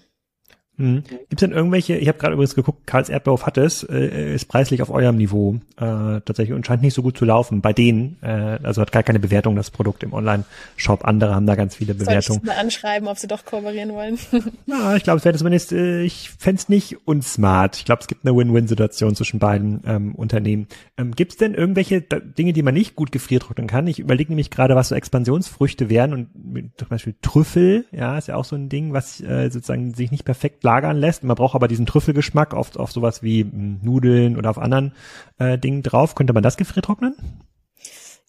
[0.78, 1.04] Mhm.
[1.04, 4.46] Gibt es denn irgendwelche, ich habe gerade übrigens geguckt, Karls Erdbeerhof hat es, äh, ist
[4.46, 7.62] preislich auf eurem Niveau äh, tatsächlich und scheint nicht so gut zu laufen.
[7.62, 11.04] Bei denen, äh, also hat gar keine Bewertung das Produkt im Online-Shop.
[11.04, 12.40] Andere haben da ganz viele Bewertungen.
[12.40, 14.18] Soll ich mal anschreiben, ob sie doch kooperieren wollen?
[14.66, 17.76] ja, ich glaube, es wäre zumindest, äh, ich fände nicht unsmart.
[17.76, 20.66] Ich glaube, es gibt eine Win-Win-Situation zwischen beiden ähm, Unternehmen.
[20.98, 23.86] Ähm, gibt es denn irgendwelche Dinge, die man nicht gut gefriertrocknen kann?
[23.86, 26.28] Ich überlege nämlich gerade, was so Expansionsfrüchte wären und
[26.76, 30.24] zum Beispiel Trüffel, ja, ist ja auch so ein Ding, was äh, sozusagen sich nicht
[30.24, 31.24] perfekt lagern lässt.
[31.24, 34.92] Man braucht aber diesen Trüffelgeschmack auf, auf sowas wie hm, Nudeln oder auf anderen
[35.38, 36.14] äh, Dingen drauf.
[36.14, 37.14] Könnte man das gefriertrocknen?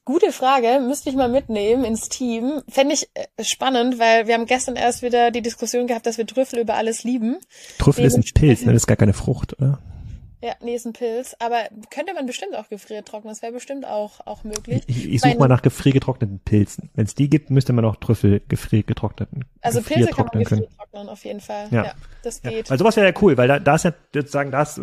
[0.05, 2.61] Gute Frage, müsste ich mal mitnehmen ins Team.
[2.69, 6.25] Fände ich äh, spannend, weil wir haben gestern erst wieder die Diskussion gehabt, dass wir
[6.25, 7.37] Trüffel über alles lieben.
[7.77, 8.71] Trüffel ist ein Pilz, ne?
[8.71, 9.79] das ist gar keine Frucht, oder?
[10.41, 11.35] Ja, nee, ist ein Pilz.
[11.39, 13.31] Aber könnte man bestimmt auch gefriertrocknen.
[13.31, 14.83] Das wäre bestimmt auch, auch möglich.
[14.87, 16.89] Ich, ich suche mal nach gefriergetrockneten Pilzen.
[16.93, 21.25] Wenn es die gibt, müsste man auch Trüffel gefriergetrockneten Also Pilze kann man gefriertrocknen, auf
[21.25, 21.67] jeden Fall.
[21.71, 22.67] Ja, ja das geht.
[22.67, 22.71] Ja.
[22.71, 24.79] Also sowas wäre ja cool, weil da, da ist ja sozusagen das,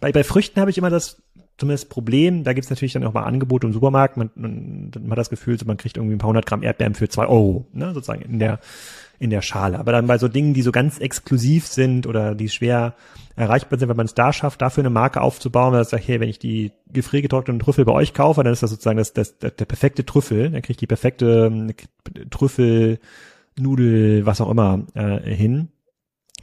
[0.00, 1.20] bei, bei Früchten habe ich immer das
[1.58, 5.18] zumindest Problem, da gibt's natürlich dann auch mal Angebote im Supermarkt, man, man, man hat
[5.18, 7.92] das Gefühl, so man kriegt irgendwie ein paar hundert Gramm Erdbeeren für zwei Euro, ne,
[7.92, 8.60] sozusagen in der,
[9.18, 9.78] in der Schale.
[9.78, 12.94] Aber dann bei so Dingen, die so ganz exklusiv sind oder die schwer
[13.36, 16.20] erreichbar sind, wenn man es da schafft, dafür eine Marke aufzubauen, weil man sagt, hey,
[16.20, 19.54] wenn ich die gefriergetrockneten Trüffel bei euch kaufe, dann ist das sozusagen das, das, das
[19.56, 21.72] der perfekte Trüffel, dann kriege ich die perfekte ähm,
[22.30, 22.98] Trüffel,
[23.58, 25.68] Nudel, was auch immer äh, hin.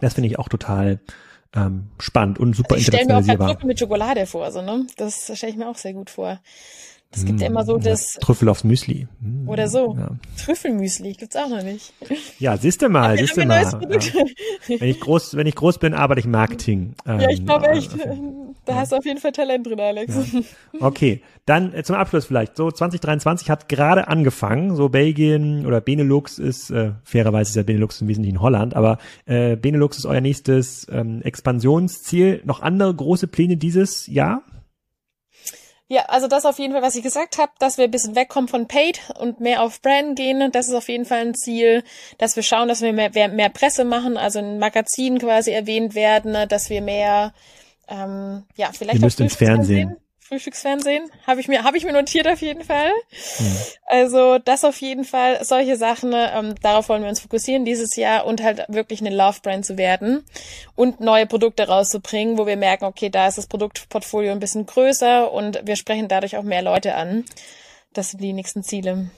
[0.01, 0.99] Das finde ich auch total
[1.53, 3.34] ähm, spannend und super also ich internationalisierbar.
[3.34, 4.88] Ich stelle mir auch Trüffel mit Schokolade vor, so, ne?
[4.97, 6.39] Das stelle ich mir auch sehr gut vor.
[7.16, 8.13] Es gibt ja immer so mm, das.
[8.16, 9.07] Trüffel aufs Müsli.
[9.22, 9.95] Mm, oder so.
[9.97, 10.09] Ja.
[10.38, 11.93] Trüffelmüsli gibt's auch noch nicht.
[12.39, 13.63] Ja, siehst du mal, siehst du mal.
[13.63, 13.80] Ja.
[14.68, 16.95] Wenn ich groß, wenn ich groß bin, arbeite ich Marketing.
[17.05, 17.91] Ja, ich glaube ähm, echt.
[18.66, 20.16] Da hast du auf jeden Fall Talent drin, Alex.
[20.16, 20.41] Ja.
[20.80, 22.57] Okay, dann äh, zum Abschluss vielleicht.
[22.57, 24.76] So 2023 hat gerade angefangen.
[24.76, 29.55] So Belgien oder Benelux ist, äh, fairerweise ist ja Benelux im Wesentlichen Holland, aber äh,
[29.55, 32.41] Benelux ist euer nächstes ähm, Expansionsziel.
[32.43, 34.41] Noch andere große Pläne dieses Jahr?
[35.88, 38.47] Ja, also das auf jeden Fall, was ich gesagt habe, dass wir ein bisschen wegkommen
[38.47, 40.51] von Paid und mehr auf Brand gehen.
[40.51, 41.83] Das ist auf jeden Fall ein Ziel,
[42.17, 45.93] dass wir schauen, dass wir mehr, mehr, mehr Presse machen, also in Magazinen quasi erwähnt
[45.93, 47.33] werden, dass wir mehr,
[47.88, 49.97] ähm, ja, vielleicht Ihr müsst ins Fernsehen.
[50.28, 51.11] Frühstücksfernsehen.
[51.28, 52.89] Habe ich mir, habe ich mir notiert auf jeden Fall.
[53.39, 53.57] Mhm.
[53.86, 58.26] Also das auf jeden Fall, solche Sachen, ähm, darauf wollen wir uns fokussieren dieses Jahr
[58.26, 60.23] und halt wirklich eine Love-Brand zu werden
[60.73, 65.32] und neue Produkte rauszubringen, wo wir merken, okay, da ist das Produktportfolio ein bisschen größer
[65.32, 67.23] und wir sprechen dadurch auch mehr Leute an.
[67.93, 69.11] Das sind die nächsten Ziele.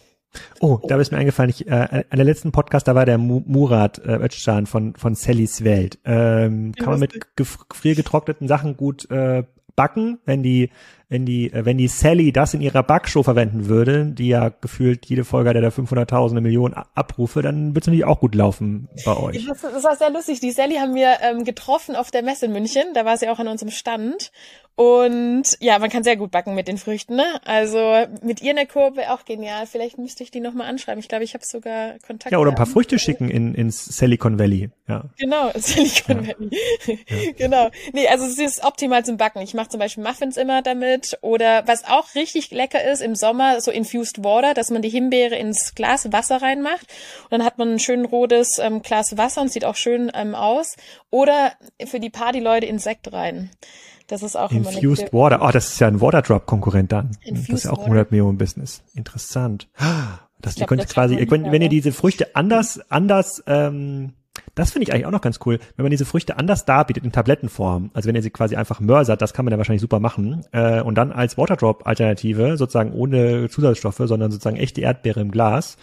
[0.60, 4.00] Oh, da ist mir eingefallen, ich, äh, an der letzten Podcast, da war der Murat
[4.00, 6.00] äh, Özcan von, von Sallys Welt.
[6.04, 9.44] Ähm, kann man mit gefriergetrockneten Sachen gut äh,
[9.78, 10.72] backen, wenn die
[11.10, 15.06] wenn die, äh, wenn die Sally das in ihrer Backshow verwenden würde, die ja gefühlt
[15.06, 19.16] jede Folge hat der 500.000 Millionen Abrufe, dann wird es natürlich auch gut laufen bei
[19.16, 19.46] euch.
[19.46, 20.40] Das, das war sehr lustig.
[20.40, 22.84] Die Sally haben wir ähm, getroffen auf der Messe in München.
[22.94, 24.32] Da war sie auch an unserem Stand.
[24.80, 27.16] Und ja, man kann sehr gut backen mit den Früchten.
[27.16, 27.26] Ne?
[27.46, 29.66] Also mit ihr in der Kurve auch genial.
[29.66, 31.00] Vielleicht müsste ich die nochmal anschreiben.
[31.00, 32.32] Ich glaube, ich habe sogar Kontakt.
[32.32, 34.70] Ja, oder ein paar Früchte schicken in, ins Silicon Valley.
[34.88, 35.06] Ja.
[35.18, 36.34] Genau, Silicon ja.
[36.38, 36.52] Valley.
[36.86, 37.32] Ja.
[37.38, 37.70] genau.
[37.94, 39.42] Nee, also es ist optimal zum Backen.
[39.42, 40.97] Ich mache zum Beispiel Muffins immer damit.
[41.22, 45.36] Oder was auch richtig lecker ist im Sommer, so Infused Water, dass man die Himbeere
[45.36, 46.88] ins Glas Wasser reinmacht.
[47.24, 50.36] Und dann hat man ein schön rotes ähm, Glas Wasser und sieht auch schön ähm,
[50.36, 50.76] aus.
[51.10, 51.54] Oder
[51.86, 53.50] für die Partyleute Insekt rein.
[54.08, 55.42] Das ist auch Infused Water.
[55.42, 57.18] Oh, das ist ja ein Waterdrop-Konkurrent dann.
[57.24, 58.82] Infused das ist ja auch 100 Millionen Business.
[58.96, 59.68] Interessant.
[60.40, 64.14] Das, ihr könnt quasi, wenn, wenn ihr diese Früchte anders, anders, ähm,
[64.58, 67.12] das finde ich eigentlich auch noch ganz cool, wenn man diese Früchte anders darbietet in
[67.12, 67.92] Tablettenform.
[67.94, 70.46] Also wenn ihr sie quasi einfach mörsert, das kann man ja wahrscheinlich super machen.
[70.52, 75.78] Äh, und dann als Waterdrop-Alternative, sozusagen ohne Zusatzstoffe, sondern sozusagen echte Erdbeere im Glas.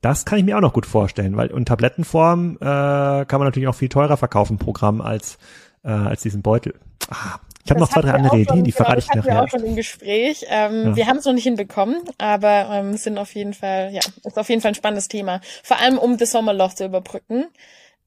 [0.00, 3.68] Das kann ich mir auch noch gut vorstellen, weil in Tablettenform äh, kann man natürlich
[3.68, 5.38] auch viel teurer verkaufen, Programm, als,
[5.84, 6.74] äh, als diesen Beutel.
[7.10, 9.34] Ah, ich habe noch zwei, drei andere Ideen, schon, die genau, verrate ich nachher.
[9.34, 10.46] Wir auch schon im Gespräch.
[10.48, 10.96] Ähm, ja.
[10.96, 14.48] Wir haben es noch nicht hinbekommen, aber ähm, sind auf jeden Fall, ja, ist auf
[14.48, 15.40] jeden Fall ein spannendes Thema.
[15.62, 17.44] Vor allem, um das Sommerloch zu überbrücken.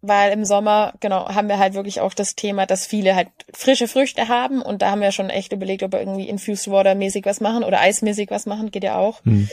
[0.06, 3.88] Weil im Sommer, genau, haben wir halt wirklich auch das Thema, dass viele halt frische
[3.88, 7.26] Früchte haben und da haben wir schon echt überlegt, ob wir irgendwie Infused Water mäßig
[7.26, 9.24] was machen oder eismäßig was machen, geht ja auch.
[9.24, 9.50] Hm.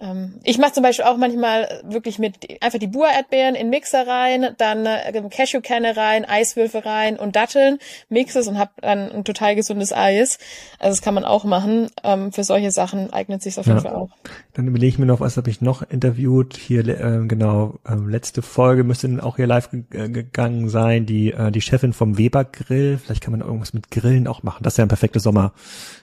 [0.00, 4.54] Ähm, ich mache zum Beispiel auch manchmal wirklich mit einfach die Bua-Erdbeeren in Mixer rein,
[4.58, 7.78] dann äh, Cashewkerne rein, Eiswürfel rein und Datteln,
[8.08, 10.38] mixe es und hab dann ein total gesundes Eis.
[10.78, 11.88] Also das kann man auch machen.
[12.04, 14.10] Ähm, für solche Sachen eignet sich auf jeden Fall auch.
[14.54, 16.56] Dann überlege ich mir noch, was habe ich noch interviewt?
[16.56, 21.06] Hier äh, genau äh, letzte Folge müsste auch hier live äh, gegangen sein.
[21.06, 22.98] Die äh, die Chefin vom Weber Grill.
[22.98, 24.62] Vielleicht kann man irgendwas mit Grillen auch machen.
[24.62, 25.52] Das ist ja ein perfektes Sommer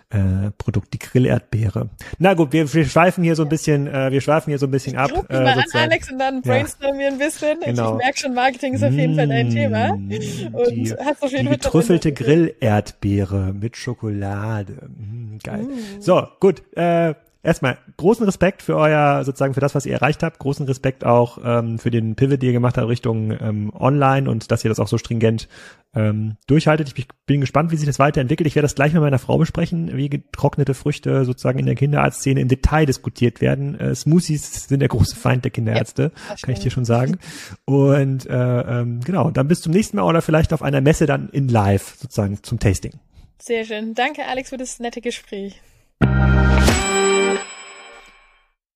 [0.09, 1.89] äh, Produkt, die Grillerdbeere.
[2.19, 4.71] Na gut, wir, wir schweifen hier so ein bisschen, äh, wir schweifen hier so ein
[4.71, 5.11] bisschen ab.
[5.11, 7.07] Ich äh, mal an, Alex, und dann brainstormen ja.
[7.07, 7.59] wir ein bisschen.
[7.61, 7.93] Genau.
[7.93, 9.89] Ich merke schon, Marketing ist auf jeden Fall dein Thema.
[9.91, 14.89] Und die, hast auf jeden die getrüffelte Grillerdbeere mit Schokolade.
[14.97, 15.63] Mm, geil.
[15.63, 16.01] Mm.
[16.01, 16.61] So, gut.
[16.75, 17.15] Äh,
[17.45, 20.39] erstmal großen Respekt für euer, sozusagen für das, was ihr erreicht habt.
[20.39, 24.51] Großen Respekt auch ähm, für den Pivot, den ihr gemacht habt Richtung ähm, Online und
[24.51, 25.47] dass ihr das auch so stringent
[25.95, 26.93] ähm, durchhaltet.
[26.95, 28.47] Ich bin gespannt, wie sich das weiterentwickelt.
[28.47, 32.41] Ich werde das gleich mit meiner Frau besprechen, wie getrocknete Früchte sozusagen in der Kinderarztszene
[32.41, 33.79] im Detail diskutiert werden.
[33.79, 37.17] Äh, Smoothies sind der große Feind der Kinderärzte, ja, kann ich dir schon sagen.
[37.65, 41.29] Und äh, ähm, genau, dann bis zum nächsten Mal oder vielleicht auf einer Messe dann
[41.29, 42.93] in Live sozusagen zum Tasting.
[43.39, 43.93] Sehr schön.
[43.93, 45.61] Danke, Alex, für das nette Gespräch.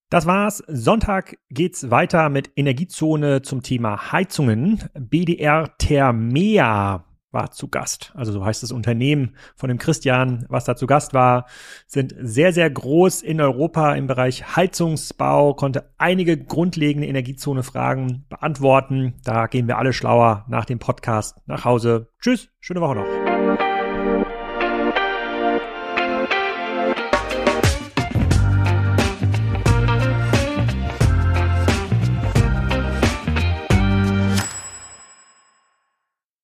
[0.10, 0.64] Das war's.
[0.68, 4.84] Sonntag geht's weiter mit Energiezone zum Thema Heizungen.
[4.96, 8.12] BDR Thermea war zu Gast.
[8.16, 11.46] Also so heißt das Unternehmen von dem Christian, was da zu Gast war,
[11.86, 19.14] sind sehr, sehr groß in Europa im Bereich Heizungsbau, konnte einige grundlegende Energiezone-Fragen beantworten.
[19.24, 22.10] Da gehen wir alle schlauer nach dem Podcast nach Hause.
[22.20, 23.29] Tschüss, schöne Woche noch.